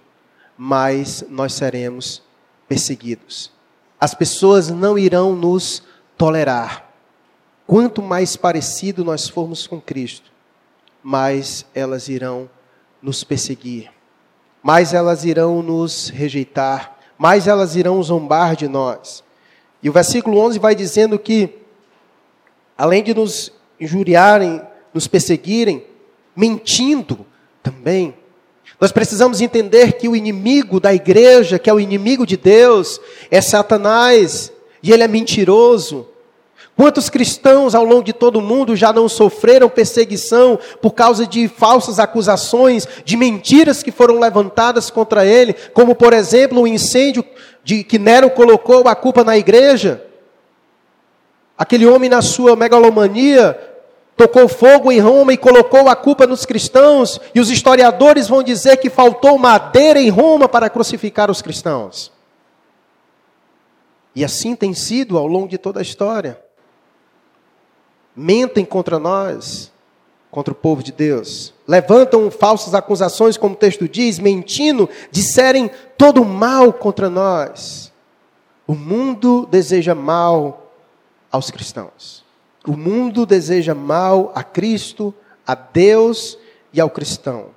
[0.58, 2.21] mais nós seremos
[2.67, 3.51] perseguidos.
[3.99, 5.84] As pessoas não irão nos
[6.17, 6.89] tolerar
[7.69, 10.32] Quanto mais parecido nós formos com Cristo,
[11.03, 12.49] mais elas irão
[12.99, 13.91] nos perseguir,
[14.63, 19.21] mais elas irão nos rejeitar, mais elas irão zombar de nós.
[19.84, 21.49] E o versículo 11 vai dizendo que,
[22.77, 24.62] além de nos injuriarem,
[24.93, 25.86] nos perseguirem,
[26.34, 27.25] mentindo
[27.62, 28.15] também,
[28.79, 33.41] nós precisamos entender que o inimigo da igreja, que é o inimigo de Deus, é
[33.41, 36.08] Satanás, e ele é mentiroso,
[36.80, 41.50] Quantos cristãos ao longo de todo o mundo já não sofreram perseguição por causa de
[41.50, 47.22] falsas acusações, de mentiras que foram levantadas contra ele, como por exemplo o incêndio
[47.65, 50.06] de que Nero colocou a culpa na igreja?
[51.58, 53.60] Aquele homem na sua megalomania
[54.15, 58.78] tocou fogo em Roma e colocou a culpa nos cristãos, e os historiadores vão dizer
[58.78, 62.10] que faltou madeira em Roma para crucificar os cristãos.
[64.15, 66.39] E assim tem sido ao longo de toda a história
[68.15, 69.72] mentem contra nós,
[70.32, 76.24] contra o povo de Deus, levantam falsas acusações, como o texto diz, mentindo, disserem todo
[76.24, 77.91] mal contra nós.
[78.67, 80.74] O mundo deseja mal
[81.32, 82.24] aos cristãos.
[82.67, 85.13] O mundo deseja mal a Cristo,
[85.45, 86.38] a Deus
[86.72, 87.48] e ao cristão.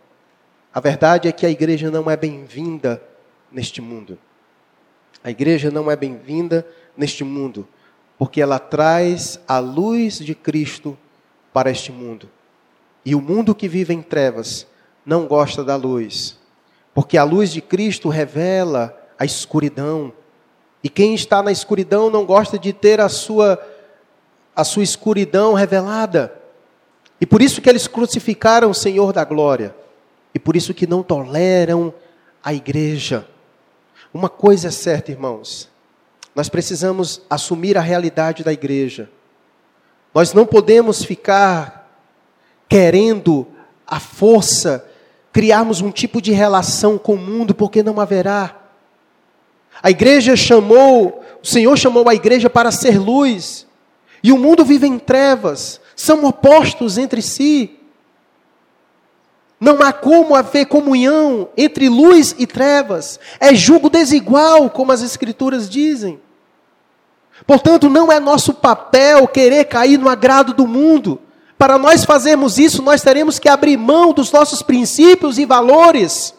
[0.72, 3.02] A verdade é que a igreja não é bem-vinda
[3.50, 4.18] neste mundo.
[5.22, 7.68] A igreja não é bem-vinda neste mundo
[8.22, 10.96] porque ela traz a luz de Cristo
[11.52, 12.30] para este mundo.
[13.04, 14.64] E o mundo que vive em trevas
[15.04, 16.38] não gosta da luz,
[16.94, 20.12] porque a luz de Cristo revela a escuridão.
[20.84, 23.60] E quem está na escuridão não gosta de ter a sua
[24.54, 26.32] a sua escuridão revelada.
[27.20, 29.74] E por isso que eles crucificaram o Senhor da glória.
[30.32, 31.92] E por isso que não toleram
[32.40, 33.26] a igreja.
[34.14, 35.71] Uma coisa é certa, irmãos.
[36.34, 39.10] Nós precisamos assumir a realidade da igreja.
[40.14, 41.90] Nós não podemos ficar
[42.68, 43.46] querendo
[43.86, 44.86] a força
[45.32, 48.56] criarmos um tipo de relação com o mundo, porque não haverá.
[49.82, 53.66] A igreja chamou, o Senhor chamou a igreja para ser luz,
[54.22, 57.78] e o mundo vive em trevas, são opostos entre si.
[59.62, 63.20] Não há como haver comunhão entre luz e trevas.
[63.38, 66.20] É julgo desigual, como as Escrituras dizem.
[67.46, 71.20] Portanto, não é nosso papel querer cair no agrado do mundo.
[71.56, 76.34] Para nós fazermos isso, nós teremos que abrir mão dos nossos princípios e valores.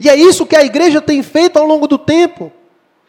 [0.00, 2.50] E é isso que a igreja tem feito ao longo do tempo.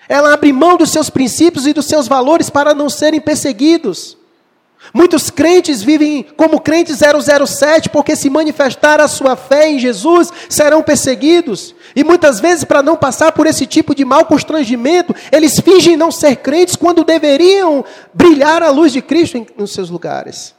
[0.10, 4.18] Ela abre mão dos seus princípios e dos seus valores para não serem perseguidos.
[4.94, 10.82] Muitos crentes vivem como crentes 007, porque se manifestar a sua fé em Jesus, serão
[10.82, 11.76] perseguidos.
[11.96, 16.12] E muitas vezes, para não passar por esse tipo de mau constrangimento, eles fingem não
[16.12, 20.56] ser crentes quando deveriam brilhar a luz de Cristo em, nos seus lugares.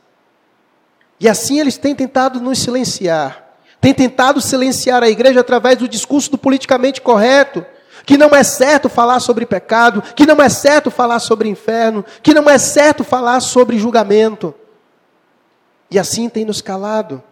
[1.19, 3.47] E assim eles têm tentado nos silenciar.
[3.81, 7.65] Têm tentado silenciar a igreja através do discurso do politicamente correto
[8.11, 12.35] que não é certo falar sobre pecado, que não é certo falar sobre inferno, que
[12.35, 14.53] não é certo falar sobre julgamento.
[15.89, 17.23] E assim tem nos calado.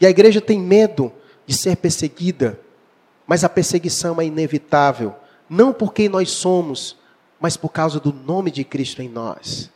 [0.00, 1.12] E a igreja tem medo
[1.46, 2.58] de ser perseguida,
[3.26, 5.14] mas a perseguição é inevitável,
[5.50, 6.96] não por quem nós somos,
[7.38, 9.70] mas por causa do nome de Cristo em nós.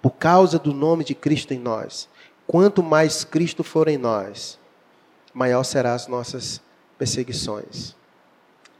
[0.00, 2.08] Por causa do nome de Cristo em nós.
[2.46, 4.58] Quanto mais Cristo for em nós,
[5.34, 6.58] maior serão as nossas
[6.96, 8.00] perseguições.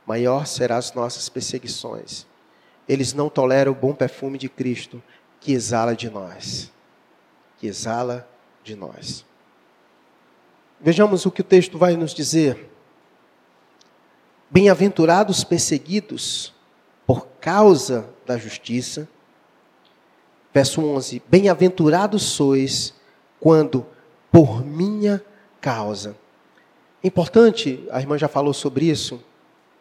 [0.07, 2.27] Maior serão as nossas perseguições.
[2.88, 5.03] Eles não toleram o bom perfume de Cristo
[5.41, 6.71] que exala de nós.
[7.59, 8.29] Que exala
[8.65, 9.25] de nós.
[10.81, 12.71] Vejamos o que o texto vai nos dizer.
[14.51, 16.53] Bem-aventurados perseguidos
[17.07, 19.09] por causa da justiça.
[20.53, 22.95] Verso 11: Bem-aventurados sois
[23.41, 23.87] quando
[24.31, 25.25] por minha
[25.61, 26.17] causa.
[27.03, 29.23] Importante, a irmã já falou sobre isso,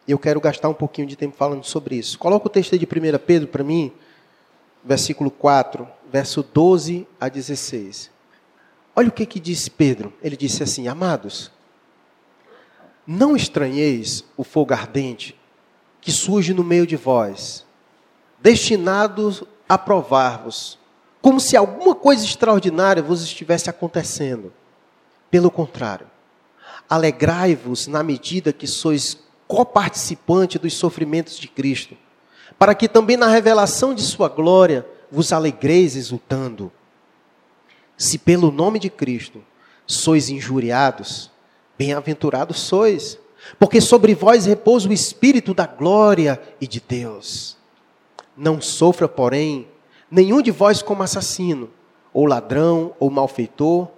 [0.08, 2.18] eu quero gastar um pouquinho de tempo falando sobre isso.
[2.18, 3.92] Coloca o texto de 1 Pedro para mim,
[4.84, 8.10] versículo 4, verso 12 a 16.
[8.96, 10.14] Olha o que, que disse Pedro.
[10.22, 11.52] Ele disse assim: Amados,
[13.06, 15.38] não estranheis o fogo ardente
[16.00, 17.66] que surge no meio de vós,
[18.40, 20.80] destinado a provar-vos,
[21.22, 24.52] como se alguma coisa extraordinária vos estivesse acontecendo.
[25.30, 26.08] Pelo contrário,
[26.90, 29.18] alegrai-vos na medida que sois
[29.52, 31.98] coparticipante dos sofrimentos de Cristo,
[32.58, 36.72] para que também na revelação de sua glória vos alegreis exultando.
[37.98, 39.44] Se pelo nome de Cristo
[39.86, 41.30] sois injuriados,
[41.78, 43.20] bem-aventurados sois,
[43.60, 47.58] porque sobre vós repousa o Espírito da glória e de Deus.
[48.38, 49.68] Não sofra, porém,
[50.10, 51.70] nenhum de vós como assassino,
[52.14, 53.90] ou ladrão, ou malfeitor,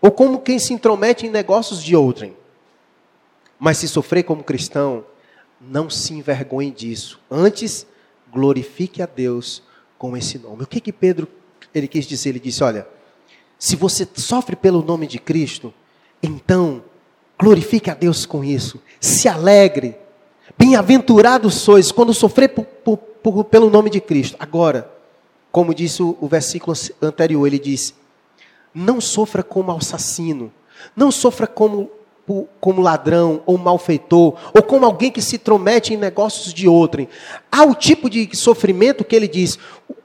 [0.00, 2.34] ou como quem se intromete em negócios de outrem.
[3.58, 5.04] Mas se sofrer como cristão,
[5.60, 7.20] não se envergonhe disso.
[7.30, 7.86] Antes,
[8.32, 9.62] glorifique a Deus
[9.96, 10.64] com esse nome.
[10.64, 11.28] O que que Pedro
[11.74, 12.30] ele quis dizer?
[12.30, 12.86] Ele disse: Olha,
[13.58, 15.72] se você sofre pelo nome de Cristo,
[16.22, 16.84] então
[17.38, 18.80] glorifique a Deus com isso.
[19.00, 19.96] Se alegre.
[20.58, 24.36] Bem-aventurados sois quando sofrer por, por, por, pelo nome de Cristo.
[24.38, 24.90] Agora,
[25.50, 27.94] como disse o, o versículo anterior, ele diz:
[28.74, 30.52] Não sofra como assassino,
[30.94, 31.90] não sofra como
[32.60, 37.08] como ladrão ou malfeitor, ou como alguém que se tromete em negócios de outrem.
[37.52, 39.58] Há o tipo de sofrimento que ele diz: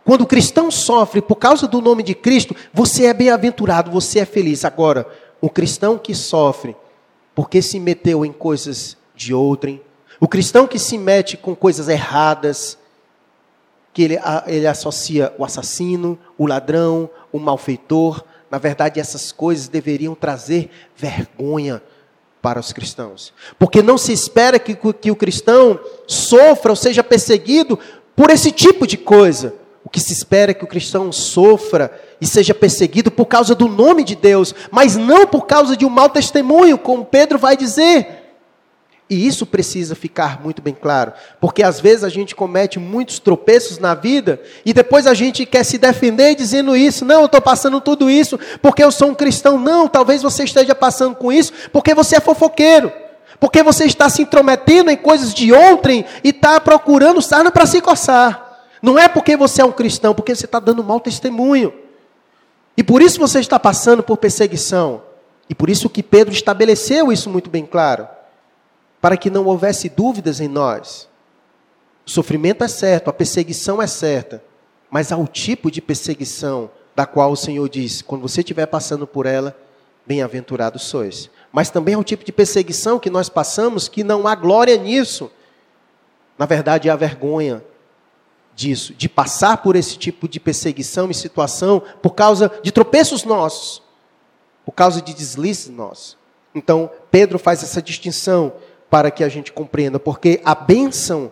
[0.03, 4.25] quando o cristão sofre por causa do nome de Cristo, você é bem-aventurado, você é
[4.25, 4.65] feliz.
[4.65, 5.07] Agora,
[5.39, 6.75] o cristão que sofre
[7.33, 9.81] porque se meteu em coisas de outrem,
[10.19, 12.77] o cristão que se mete com coisas erradas,
[13.93, 20.15] que ele, ele associa o assassino, o ladrão, o malfeitor, na verdade, essas coisas deveriam
[20.15, 21.81] trazer vergonha
[22.41, 23.33] para os cristãos.
[23.57, 27.77] Porque não se espera que, que o cristão sofra ou seja perseguido
[28.15, 29.53] por esse tipo de coisa.
[29.83, 33.67] O que se espera é que o cristão sofra e seja perseguido por causa do
[33.67, 38.18] nome de Deus, mas não por causa de um mau testemunho, como Pedro vai dizer.
[39.09, 43.79] E isso precisa ficar muito bem claro, porque às vezes a gente comete muitos tropeços
[43.79, 47.03] na vida e depois a gente quer se defender dizendo isso.
[47.03, 49.57] Não, eu estou passando tudo isso porque eu sou um cristão.
[49.57, 52.93] Não, talvez você esteja passando com isso porque você é fofoqueiro,
[53.39, 57.81] porque você está se intrometendo em coisas de outrem e está procurando sarna para se
[57.81, 58.67] coçar.
[58.79, 61.73] Não é porque você é um cristão, porque você está dando mau testemunho.
[62.77, 65.01] E por isso você está passando por perseguição.
[65.49, 68.07] E por isso que Pedro estabeleceu isso muito bem claro
[69.01, 71.07] para que não houvesse dúvidas em nós.
[72.05, 74.43] O sofrimento é certo, a perseguição é certa,
[74.89, 79.05] mas há o tipo de perseguição da qual o Senhor diz: quando você estiver passando
[79.05, 79.55] por ela,
[80.05, 81.29] bem-aventurados sois.
[81.51, 85.31] Mas também há o tipo de perseguição que nós passamos que não há glória nisso.
[86.37, 87.63] Na verdade, há vergonha
[88.55, 93.81] disso, de passar por esse tipo de perseguição e situação por causa de tropeços nossos,
[94.65, 96.17] por causa de deslizes nossos.
[96.53, 98.53] Então, Pedro faz essa distinção
[98.89, 101.31] para que a gente compreenda, porque a bênção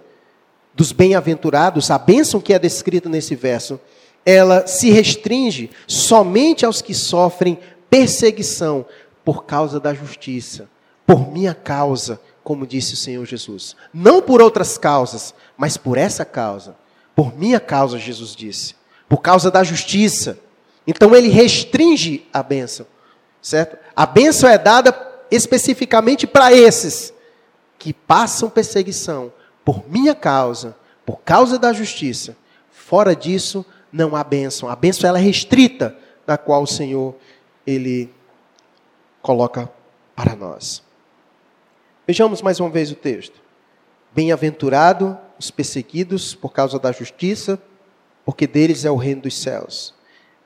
[0.74, 3.80] dos bem-aventurados, a bênção que é descrita nesse verso,
[4.26, 7.58] ela se restringe somente aos que sofrem
[7.90, 8.86] perseguição
[9.26, 10.70] por causa da justiça,
[11.06, 13.76] por minha causa, como disse o Senhor Jesus.
[13.94, 16.76] Não por outras causas, mas por essa causa.
[17.16, 18.76] Por minha causa, Jesus disse.
[19.10, 20.38] Por causa da justiça.
[20.86, 22.86] Então ele restringe a bênção,
[23.42, 23.78] certo?
[23.96, 24.96] A bênção é dada
[25.32, 27.14] especificamente para esses
[27.78, 29.32] que passam perseguição
[29.64, 32.36] por minha causa, por causa da justiça.
[32.72, 34.70] Fora disso, não há bênção.
[34.70, 37.16] A bênção ela é restrita, da qual o Senhor
[37.66, 38.14] ele
[39.22, 39.70] coloca
[40.16, 40.84] para nós.
[42.06, 43.42] Vejamos mais uma vez o texto.
[44.14, 47.62] Bem-aventurado os perseguidos por causa da justiça,
[48.26, 49.94] porque deles é o reino dos céus.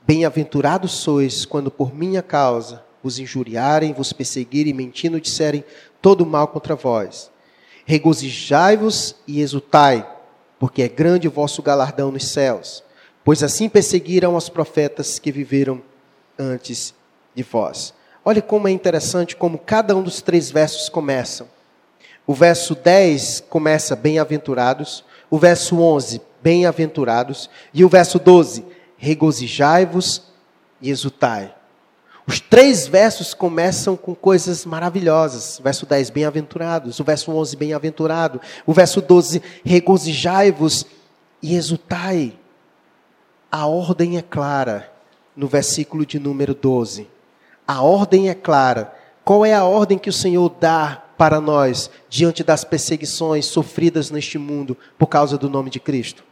[0.06, 5.64] Bem-aventurados sois quando por minha causa vos injuriarem, vos perseguirem, mentindo, disserem
[6.02, 7.32] todo mal contra vós.
[7.86, 10.08] Regozijai-vos e exultai,
[10.60, 12.84] porque é grande o vosso galardão nos céus,
[13.24, 15.82] pois assim perseguiram os profetas que viveram
[16.38, 16.94] antes
[17.36, 17.94] de vós.
[18.24, 21.48] Olha como é interessante como cada um dos três versos começam.
[22.28, 28.64] O verso 10 começa bem-aventurados, o verso 11, bem-aventurados, e o verso 12,
[28.96, 30.22] regozijai-vos
[30.80, 31.54] e exultai.
[32.32, 35.60] Os três versos começam com coisas maravilhosas.
[35.62, 36.98] Verso 10, bem-aventurados.
[36.98, 38.40] O verso 11, bem-aventurado.
[38.66, 40.86] O verso 12, regozijai-vos
[41.44, 42.40] e exultai.
[43.52, 44.90] A ordem é clara
[45.36, 47.06] no versículo de número 12.
[47.68, 48.96] A ordem é clara.
[49.26, 54.38] Qual é a ordem que o Senhor dá para nós diante das perseguições sofridas neste
[54.38, 56.24] mundo por causa do nome de Cristo?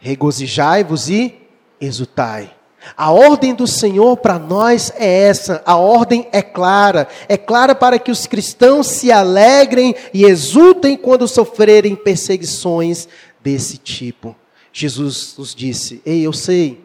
[0.00, 1.40] Regozijai-vos e
[1.80, 2.56] exultai.
[2.94, 7.98] A ordem do Senhor para nós é essa, a ordem é clara, é clara para
[7.98, 13.08] que os cristãos se alegrem e exultem quando sofrerem perseguições
[13.42, 14.36] desse tipo.
[14.72, 16.80] Jesus nos disse: Ei, eu sei,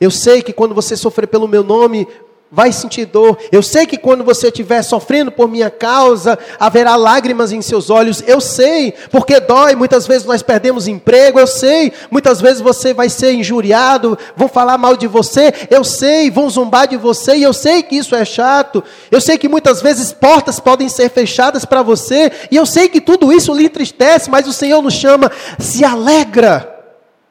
[0.00, 2.08] eu sei que quando você sofrer pelo meu nome,
[2.50, 3.38] vai sentir dor.
[3.52, 8.22] Eu sei que quando você estiver sofrendo por minha causa, haverá lágrimas em seus olhos.
[8.26, 9.74] Eu sei, porque dói.
[9.74, 11.38] Muitas vezes nós perdemos emprego.
[11.38, 15.52] Eu sei, muitas vezes você vai ser injuriado, vão falar mal de você.
[15.70, 17.36] Eu sei, vão zombar de você.
[17.36, 18.82] E eu sei que isso é chato.
[19.10, 22.32] Eu sei que muitas vezes portas podem ser fechadas para você.
[22.50, 26.76] E eu sei que tudo isso lhe entristece, mas o Senhor nos chama, se alegra.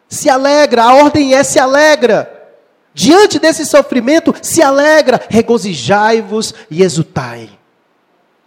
[0.08, 2.37] Se alegra, a ordem é se alegra.
[2.98, 7.48] Diante desse sofrimento, se alegra, regozijai-vos e exultai.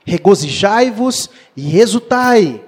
[0.05, 2.61] Regozijai-vos e exultai.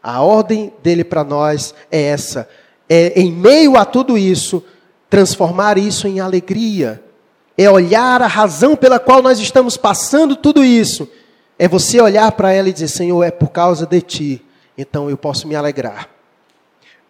[0.00, 2.48] A ordem dele para nós é essa.
[2.88, 4.62] É, em meio a tudo isso,
[5.10, 7.02] transformar isso em alegria.
[7.58, 11.10] É olhar a razão pela qual nós estamos passando tudo isso.
[11.58, 14.44] É você olhar para ela e dizer: Senhor, é por causa de ti,
[14.78, 16.13] então eu posso me alegrar.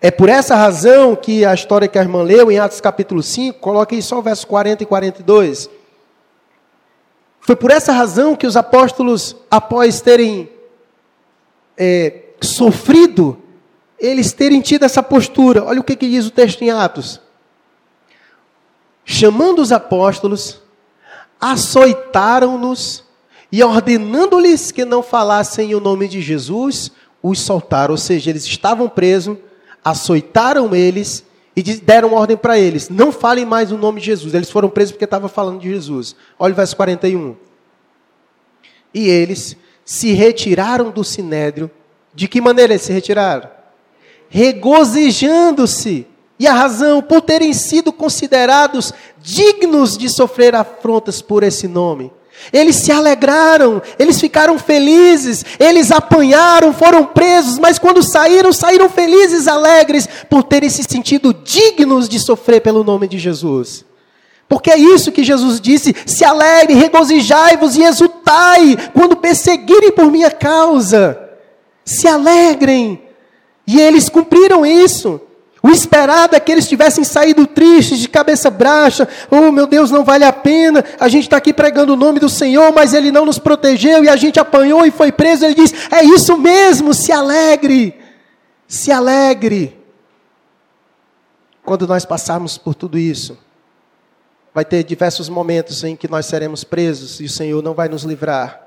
[0.05, 3.59] É por essa razão que a história que a irmã leu em Atos capítulo 5,
[3.59, 5.70] coloca aí só o verso 40 e 42.
[7.40, 10.50] Foi por essa razão que os apóstolos, após terem
[11.74, 13.38] é, sofrido,
[13.98, 15.64] eles terem tido essa postura.
[15.64, 17.18] Olha o que, que diz o texto em Atos.
[19.07, 20.61] Chamando os apóstolos,
[21.40, 23.05] açoitaram-nos
[23.50, 26.92] e ordenando-lhes que não falassem o nome de Jesus,
[27.22, 27.92] os soltaram.
[27.92, 29.38] Ou seja, eles estavam presos
[29.85, 31.24] açoitaram eles
[31.55, 34.35] e deram ordem para eles: não falem mais o nome de Jesus.
[34.35, 36.16] Eles foram presos porque estavam falando de Jesus.
[36.39, 37.37] Olha o verso 41.
[38.93, 41.70] E eles se retiraram do sinédrio.
[42.14, 43.51] De que maneira eles se retiraram?
[44.28, 46.07] Regozijando-se.
[46.39, 52.12] E a razão, por terem sido considerados dignos de sofrer afrontas por esse nome.
[52.53, 59.49] Eles se alegraram, eles ficaram felizes, eles apanharam, foram presos, mas quando saíram, saíram felizes,
[59.49, 63.85] alegres, por terem se sentido dignos de sofrer pelo nome de Jesus.
[64.49, 70.30] Porque é isso que Jesus disse: se alegre, regozijai-vos e exultai quando perseguirem por minha
[70.30, 71.18] causa.
[71.85, 73.03] Se alegrem.
[73.66, 75.20] E eles cumpriram isso.
[75.64, 79.08] O esperado é que eles tivessem saído tristes, de cabeça baixa.
[79.30, 80.84] Oh, meu Deus, não vale a pena.
[81.00, 84.08] A gente está aqui pregando o nome do Senhor, mas Ele não nos protegeu e
[84.10, 85.46] a gente apanhou e foi preso.
[85.46, 87.98] Ele diz: É isso mesmo, se alegre.
[88.68, 89.80] Se alegre.
[91.64, 93.38] Quando nós passarmos por tudo isso,
[94.52, 98.02] vai ter diversos momentos em que nós seremos presos e o Senhor não vai nos
[98.02, 98.63] livrar.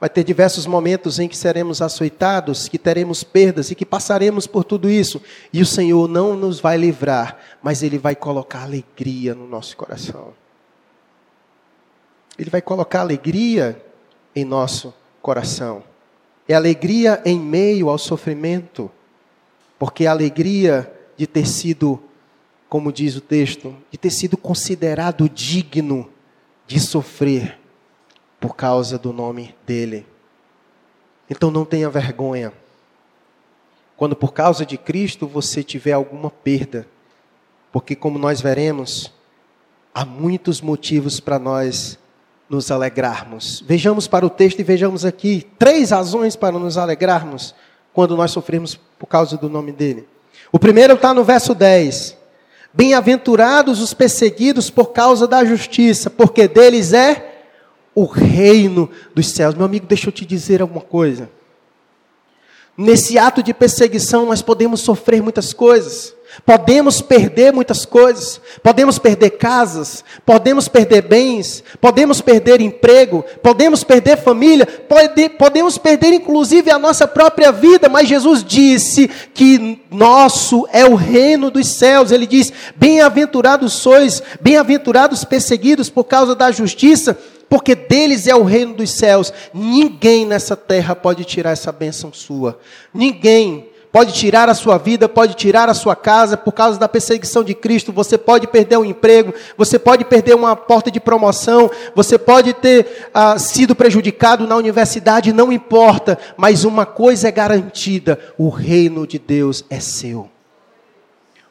[0.00, 4.62] Vai ter diversos momentos em que seremos açoitados, que teremos perdas e que passaremos por
[4.62, 5.20] tudo isso.
[5.52, 10.32] E o Senhor não nos vai livrar, mas Ele vai colocar alegria no nosso coração.
[12.38, 13.84] Ele vai colocar alegria
[14.36, 15.82] em nosso coração.
[16.46, 18.88] É alegria em meio ao sofrimento,
[19.78, 22.00] porque a alegria de ter sido,
[22.68, 26.08] como diz o texto, de ter sido considerado digno
[26.68, 27.57] de sofrer
[28.40, 30.06] por causa do nome dele.
[31.28, 32.52] Então não tenha vergonha.
[33.96, 36.86] Quando por causa de Cristo você tiver alguma perda,
[37.72, 39.12] porque como nós veremos,
[39.92, 41.98] há muitos motivos para nós
[42.48, 43.62] nos alegrarmos.
[43.66, 47.54] Vejamos para o texto e vejamos aqui três razões para nos alegrarmos
[47.92, 50.08] quando nós sofremos por causa do nome dele.
[50.50, 52.16] O primeiro está no verso 10.
[52.72, 57.27] Bem-aventurados os perseguidos por causa da justiça, porque deles é
[57.94, 59.54] o reino dos céus.
[59.54, 61.30] Meu amigo, deixa eu te dizer alguma coisa.
[62.76, 66.14] Nesse ato de perseguição, nós podemos sofrer muitas coisas.
[66.44, 74.18] Podemos perder muitas coisas, podemos perder casas, podemos perder bens, podemos perder emprego, podemos perder
[74.18, 80.84] família, pode, podemos perder inclusive a nossa própria vida, mas Jesus disse que nosso é
[80.84, 82.12] o reino dos céus.
[82.12, 87.18] Ele diz: Bem-aventurados sois, bem-aventurados perseguidos por causa da justiça,
[87.48, 89.32] porque deles é o reino dos céus.
[89.52, 92.58] Ninguém nessa terra pode tirar essa bênção sua.
[92.92, 97.42] Ninguém pode tirar a sua vida, pode tirar a sua casa por causa da perseguição
[97.42, 97.92] de Cristo.
[97.92, 103.08] Você pode perder um emprego, você pode perder uma porta de promoção, você pode ter
[103.14, 109.18] ah, sido prejudicado na universidade, não importa, mas uma coisa é garantida: o reino de
[109.18, 110.28] Deus é seu.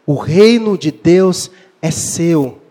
[0.06, 2.67] O reino de Deus é seu.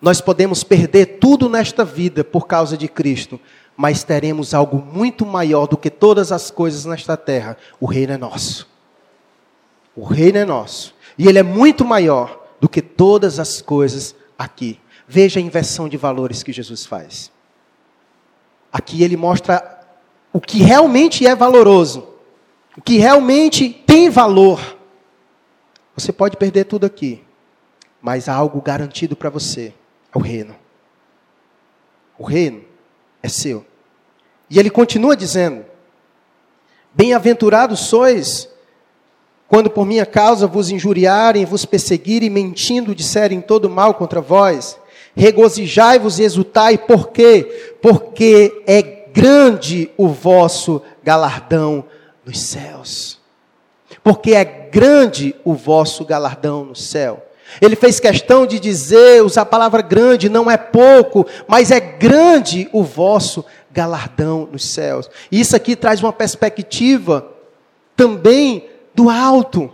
[0.00, 3.40] Nós podemos perder tudo nesta vida por causa de Cristo,
[3.76, 7.56] mas teremos algo muito maior do que todas as coisas nesta terra.
[7.80, 8.68] O reino é nosso.
[9.94, 10.94] O reino é nosso.
[11.18, 14.80] E ele é muito maior do que todas as coisas aqui.
[15.06, 17.32] Veja a inversão de valores que Jesus faz.
[18.72, 19.80] Aqui ele mostra
[20.32, 22.06] o que realmente é valoroso,
[22.76, 24.76] o que realmente tem valor.
[25.96, 27.24] Você pode perder tudo aqui,
[28.00, 29.74] mas há algo garantido para você:
[30.14, 30.56] é o reino.
[32.18, 32.64] O reino
[33.22, 33.64] é seu.
[34.50, 35.64] E ele continua dizendo:
[36.94, 38.48] Bem-aventurados sois
[39.48, 44.78] quando por minha causa vos injuriarem, vos perseguirem, mentindo, disserem todo mal contra vós,
[45.16, 47.76] regozijai-vos e exultai, por quê?
[47.80, 51.86] Porque é grande o vosso galardão
[52.26, 53.18] nos céus.
[54.04, 57.26] Porque é grande o vosso galardão no céu.
[57.60, 62.68] Ele fez questão de dizer, usar a palavra grande, não é pouco, mas é grande
[62.72, 65.10] o vosso galardão nos céus.
[65.30, 67.26] E isso aqui traz uma perspectiva
[67.96, 69.72] também do alto.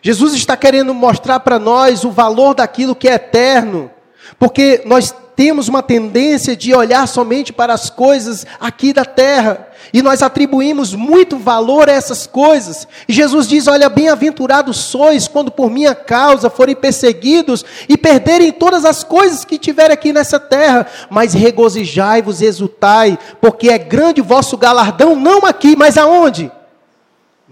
[0.00, 3.90] Jesus está querendo mostrar para nós o valor daquilo que é eterno,
[4.38, 10.00] porque nós temos uma tendência de olhar somente para as coisas aqui da terra, e
[10.00, 12.86] nós atribuímos muito valor a essas coisas.
[13.08, 18.84] E Jesus diz: Olha, bem-aventurados sois quando por minha causa forem perseguidos e perderem todas
[18.84, 24.56] as coisas que tiverem aqui nessa terra, mas regozijai-vos exultai, porque é grande o vosso
[24.56, 26.50] galardão, não aqui, mas aonde?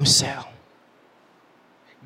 [0.01, 0.49] no céu.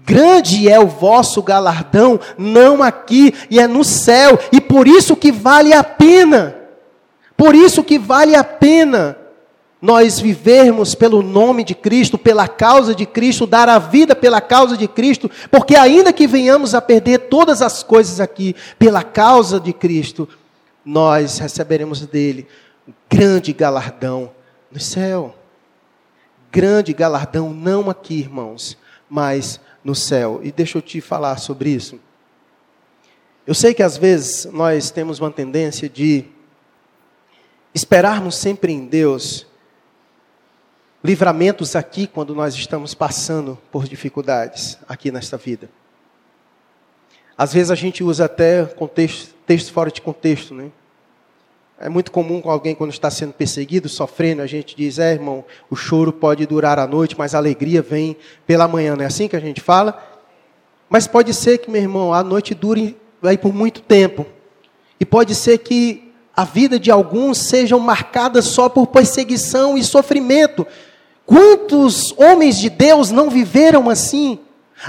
[0.04, 5.32] Grande é o vosso galardão, não aqui, e é no céu, e por isso que
[5.32, 6.54] vale a pena.
[7.36, 9.16] Por isso que vale a pena
[9.80, 14.76] nós vivermos pelo nome de Cristo, pela causa de Cristo, dar a vida pela causa
[14.76, 19.72] de Cristo, porque ainda que venhamos a perder todas as coisas aqui pela causa de
[19.72, 20.28] Cristo,
[20.84, 22.46] nós receberemos dele
[22.86, 24.30] um grande galardão
[24.70, 25.34] no céu.
[26.50, 28.78] Grande galardão, não aqui, irmãos,
[29.08, 30.40] mas no céu.
[30.42, 32.00] E deixa eu te falar sobre isso.
[33.46, 36.24] Eu sei que às vezes nós temos uma tendência de
[37.74, 39.46] esperarmos sempre em Deus
[41.02, 45.68] livramentos aqui quando nós estamos passando por dificuldades aqui nesta vida.
[47.36, 50.70] Às vezes a gente usa até contexto, texto fora de contexto, né?
[51.78, 55.44] É muito comum com alguém quando está sendo perseguido, sofrendo, a gente diz, é irmão,
[55.68, 58.16] o choro pode durar a noite, mas a alegria vem
[58.46, 60.00] pela manhã, não é assim que a gente fala?
[60.88, 64.24] Mas pode ser que, meu irmão, a noite dure vai por muito tempo.
[65.00, 70.66] E pode ser que a vida de alguns seja marcada só por perseguição e sofrimento.
[71.26, 74.38] Quantos homens de Deus não viveram assim?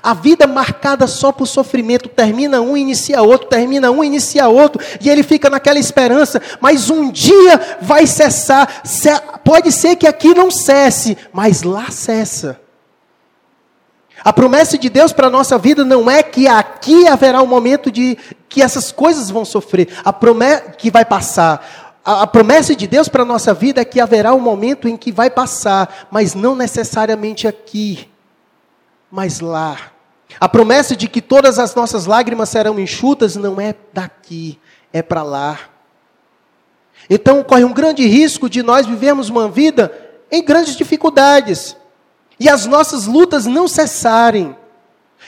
[0.04, 5.10] A vida marcada só por sofrimento, termina um, inicia outro, termina um, inicia outro, e
[5.10, 8.84] ele fica naquela esperança, mas um dia vai cessar.
[9.44, 12.60] Pode ser que aqui não cesse, mas lá cessa.
[14.24, 17.92] A promessa de Deus para a nossa vida não é que aqui haverá um momento
[17.92, 18.18] de
[18.50, 21.94] que essas coisas vão sofrer, a promessa que vai passar.
[22.04, 24.98] A, a promessa de Deus para a nossa vida é que haverá um momento em
[24.98, 28.10] que vai passar, mas não necessariamente aqui
[29.16, 29.78] mas lá.
[30.41, 34.59] A promessa de que todas as nossas lágrimas serão enxutas não é daqui,
[34.91, 35.57] é para lá.
[37.09, 39.89] Então corre um grande risco de nós vivermos uma vida
[40.30, 41.78] em grandes dificuldades
[42.38, 44.53] e as nossas lutas não cessarem.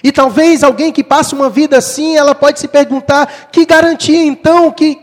[0.03, 4.69] E talvez alguém que passa uma vida assim, ela pode se perguntar: que garantia então
[4.69, 4.99] que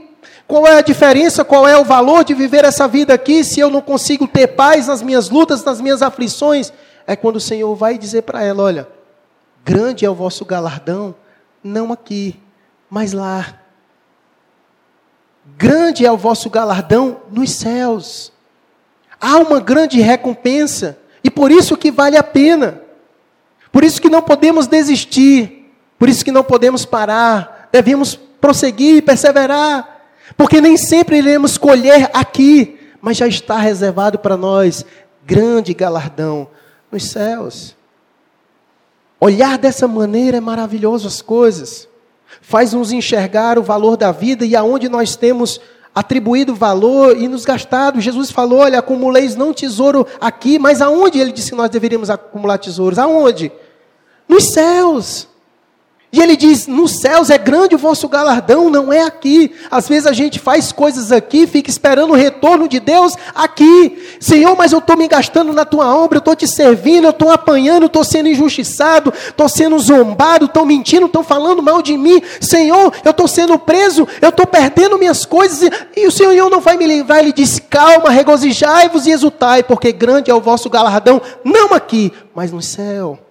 [0.47, 3.71] qual é a diferença, qual é o valor de viver essa vida aqui se eu
[3.71, 6.71] não consigo ter paz nas minhas lutas, nas minhas aflições?
[7.07, 8.89] É quando o Senhor vai dizer para ela: olha,
[9.65, 11.15] grande é o vosso galardão,
[11.63, 12.41] não aqui,
[12.89, 13.61] mas lá.
[15.57, 18.33] Grande é o vosso galardão nos céus.
[19.21, 22.81] Há uma grande recompensa, e por isso que vale a pena.
[23.71, 29.03] Por isso que não podemos desistir, por isso que não podemos parar, devemos prosseguir e
[29.03, 34.85] perseverar, porque nem sempre iremos colher aqui, mas já está reservado para nós
[35.27, 36.49] grande galardão
[36.95, 37.77] nos céus.
[39.21, 41.89] Olhar dessa maneira é maravilhoso as coisas.
[42.41, 45.61] Faz nos enxergar o valor da vida e aonde nós temos
[45.95, 48.01] atribuído valor e nos gastado.
[48.01, 51.19] Jesus falou: olha, acumuleis não tesouro aqui, mas aonde?
[51.19, 52.99] Ele disse que nós deveríamos acumular tesouros.
[52.99, 53.51] Aonde?
[54.29, 55.29] Nos céus.
[56.15, 59.53] E ele diz: nos céus é grande o vosso galardão, não é aqui.
[59.69, 64.17] Às vezes a gente faz coisas aqui, fica esperando o retorno de Deus aqui.
[64.21, 67.33] Senhor, mas eu estou me gastando na tua obra, eu estou te servindo, eu estou
[67.33, 72.23] apanhando, estou sendo injustiçado, estou sendo zombado, estou mentindo, estão falando mal de mim.
[72.41, 75.69] Senhor, eu estou sendo preso, eu estou perdendo minhas coisas.
[75.97, 77.19] E o Senhor não vai me livrar.
[77.19, 82.53] Ele diz: calma, regozijai-vos e exultai, porque grande é o vosso galardão, não aqui, mas
[82.53, 83.24] no céu.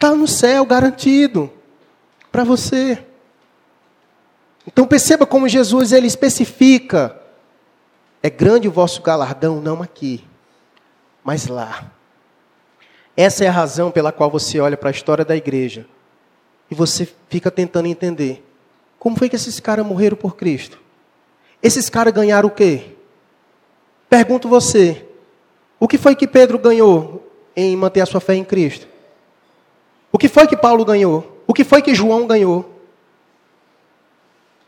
[0.00, 1.52] Está no céu, garantido,
[2.32, 3.04] para você.
[4.66, 7.20] Então perceba como Jesus ele especifica:
[8.22, 10.24] é grande o vosso galardão, não aqui,
[11.22, 11.92] mas lá.
[13.14, 15.84] Essa é a razão pela qual você olha para a história da igreja
[16.70, 18.42] e você fica tentando entender
[18.98, 20.80] como foi que esses caras morreram por Cristo.
[21.62, 22.96] Esses caras ganharam o quê?
[24.08, 25.06] Pergunto você,
[25.78, 28.88] o que foi que Pedro ganhou em manter a sua fé em Cristo?
[30.12, 31.42] O que foi que Paulo ganhou?
[31.46, 32.80] O que foi que João ganhou?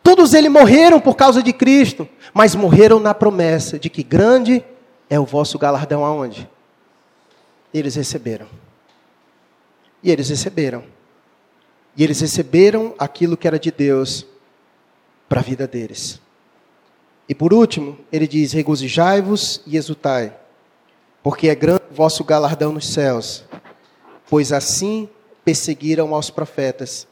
[0.02, 4.64] Todos eles morreram por causa de Cristo, mas morreram na promessa de que grande
[5.08, 6.48] é o vosso galardão aonde?
[7.72, 8.46] Eles receberam.
[10.02, 10.84] E eles receberam.
[11.96, 14.26] E eles receberam aquilo que era de Deus
[15.28, 16.20] para a vida deles.
[17.28, 20.36] E por último, ele diz: regozijai-vos e exultai,
[21.22, 23.44] porque é grande o vosso galardão nos céus,
[24.28, 25.08] pois assim
[25.44, 27.06] perseguiram aos profetas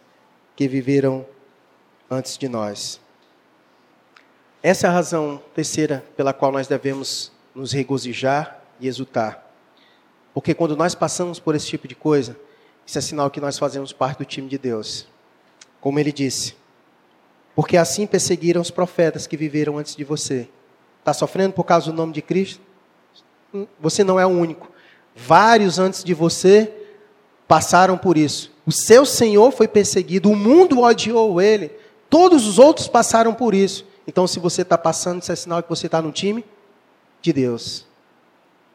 [0.55, 1.27] que viveram
[2.11, 3.01] antes de nós.
[4.63, 9.47] Essa é a razão terceira pela qual nós devemos nos regozijar e exultar.
[10.35, 12.37] Porque quando nós passamos por esse tipo de coisa,
[12.87, 15.07] isso é sinal que nós fazemos parte do time de Deus.
[15.81, 16.55] Como ele disse.
[17.55, 20.49] Porque assim perseguiram os profetas que viveram antes de você.
[20.99, 22.61] Está sofrendo por causa do nome de Cristo?
[23.81, 24.71] Você não é o único.
[25.17, 26.80] Vários antes de você
[27.51, 28.53] passaram por isso.
[28.65, 31.73] O seu Senhor foi perseguido, o mundo odiou ele,
[32.09, 33.85] todos os outros passaram por isso.
[34.07, 36.45] Então, se você está passando, isso é sinal que você está no time
[37.21, 37.85] de Deus.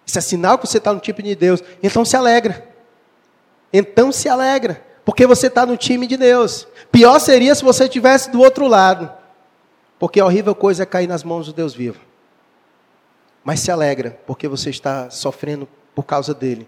[0.06, 1.64] Isso é sinal que você está no time de Deus.
[1.82, 2.68] Então se alegra.
[3.72, 4.86] Então se alegra.
[5.06, 6.68] Porque você está no time de Deus.
[6.92, 9.10] Pior seria se você estivesse do outro lado.
[9.98, 12.00] Porque a horrível coisa é cair nas mãos do Deus vivo.
[13.42, 15.66] Mas se alegra, porque você está sofrendo
[15.96, 16.68] por causa dele.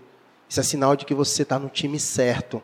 [0.50, 2.62] Isso é sinal de que você está no time certo.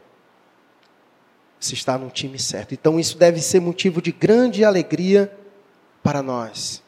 [1.59, 2.73] Você está no time certo.
[2.73, 5.31] Então isso deve ser motivo de grande alegria
[6.01, 6.81] para nós.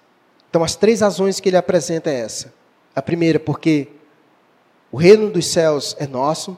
[0.49, 2.53] Então as três razões que ele apresenta é essa.
[2.95, 3.89] A primeira, porque
[4.91, 6.57] o reino dos céus é nosso.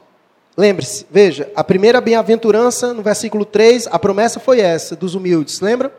[0.55, 5.95] Lembre-se, veja, a primeira bem-aventurança, no versículo 3, a promessa foi essa, dos humildes, lembra?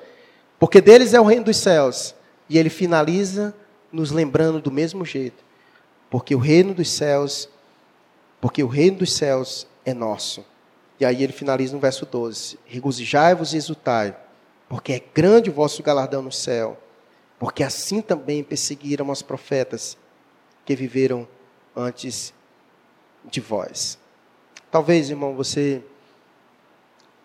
[0.58, 2.14] Porque deles é o reino dos céus.
[2.48, 3.54] E ele finaliza
[3.92, 5.44] nos lembrando do mesmo jeito.
[6.10, 7.48] Porque o reino dos céus
[8.40, 10.44] porque o reino dos céus é nosso.
[11.00, 14.16] E aí ele finaliza no verso 12: Regozijai-vos e exultai,
[14.68, 16.78] porque é grande o vosso galardão no céu,
[17.38, 19.96] porque assim também perseguiram os profetas
[20.64, 21.26] que viveram
[21.74, 22.34] antes
[23.24, 23.98] de vós.
[24.70, 25.82] Talvez, irmão, você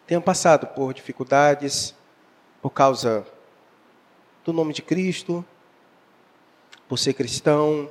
[0.08, 1.94] tenha passado por dificuldades
[2.62, 3.26] por causa
[4.46, 5.44] do nome de Cristo,
[6.88, 7.90] por ser cristão,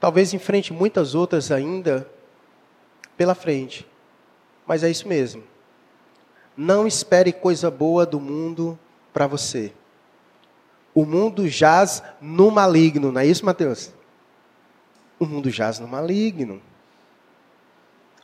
[0.00, 2.10] Talvez enfrente muitas outras ainda
[3.16, 3.86] pela frente.
[4.66, 5.44] Mas é isso mesmo.
[6.56, 8.78] Não espere coisa boa do mundo
[9.12, 9.72] para você.
[10.94, 13.92] O mundo jaz no maligno, não é isso, Mateus?
[15.18, 16.60] O mundo jaz no maligno.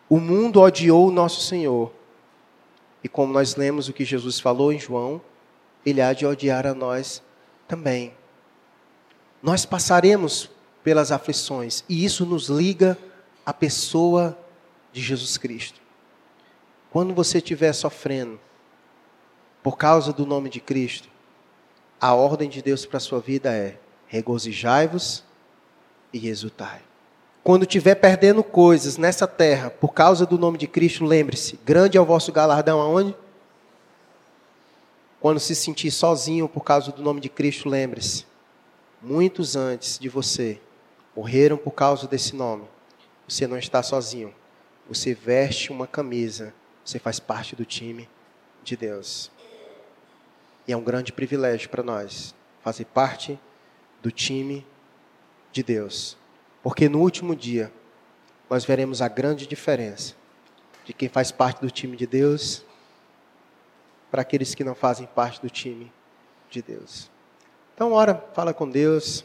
[0.08, 1.92] O mundo odiou o nosso Senhor.
[3.04, 5.20] E como nós lemos o que Jesus falou em João,
[5.84, 7.22] ele há de odiar a nós
[7.68, 8.14] também.
[9.42, 10.50] Nós passaremos
[10.87, 11.82] pelas aflições.
[11.89, 12.97] E isso nos liga
[13.45, 14.39] à pessoa
[14.93, 15.80] de Jesus Cristo.
[16.93, 18.39] Quando você estiver sofrendo
[19.64, 21.09] por causa do nome de Cristo,
[22.01, 25.24] a ordem de Deus para a sua vida é: regozijai-vos
[26.12, 26.80] e exultai.
[27.43, 32.01] Quando estiver perdendo coisas nessa terra por causa do nome de Cristo, lembre-se: grande é
[32.01, 33.12] o vosso galardão aonde?
[35.20, 38.24] Quando se sentir sozinho por causa do nome de Cristo, lembre-se:
[39.03, 40.61] muitos antes de você
[41.16, 42.68] morreram por causa desse nome.
[43.26, 44.34] Você não está sozinho.
[44.86, 46.52] Você veste uma camisa.
[46.84, 48.08] Você faz parte do time
[48.62, 49.30] de Deus.
[50.68, 53.40] E é um grande privilégio para nós fazer parte
[54.02, 54.66] do time
[55.50, 56.18] de Deus.
[56.62, 57.72] Porque no último dia
[58.50, 60.14] nós veremos a grande diferença
[60.84, 62.64] de quem faz parte do time de Deus
[64.10, 65.92] para aqueles que não fazem parte do time
[66.50, 67.10] de Deus.
[67.74, 69.24] Então, ora, fala com Deus.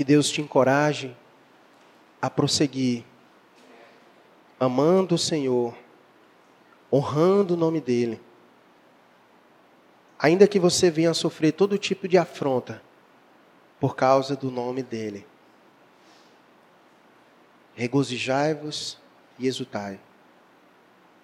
[0.00, 1.14] Que Deus te encoraje
[2.22, 3.04] a prosseguir,
[4.58, 5.76] amando o Senhor,
[6.90, 8.18] honrando o nome dEle.
[10.18, 12.82] Ainda que você venha a sofrer todo tipo de afronta
[13.78, 15.26] por causa do nome dEle.
[17.74, 18.96] Regozijai-vos
[19.38, 20.00] e exultai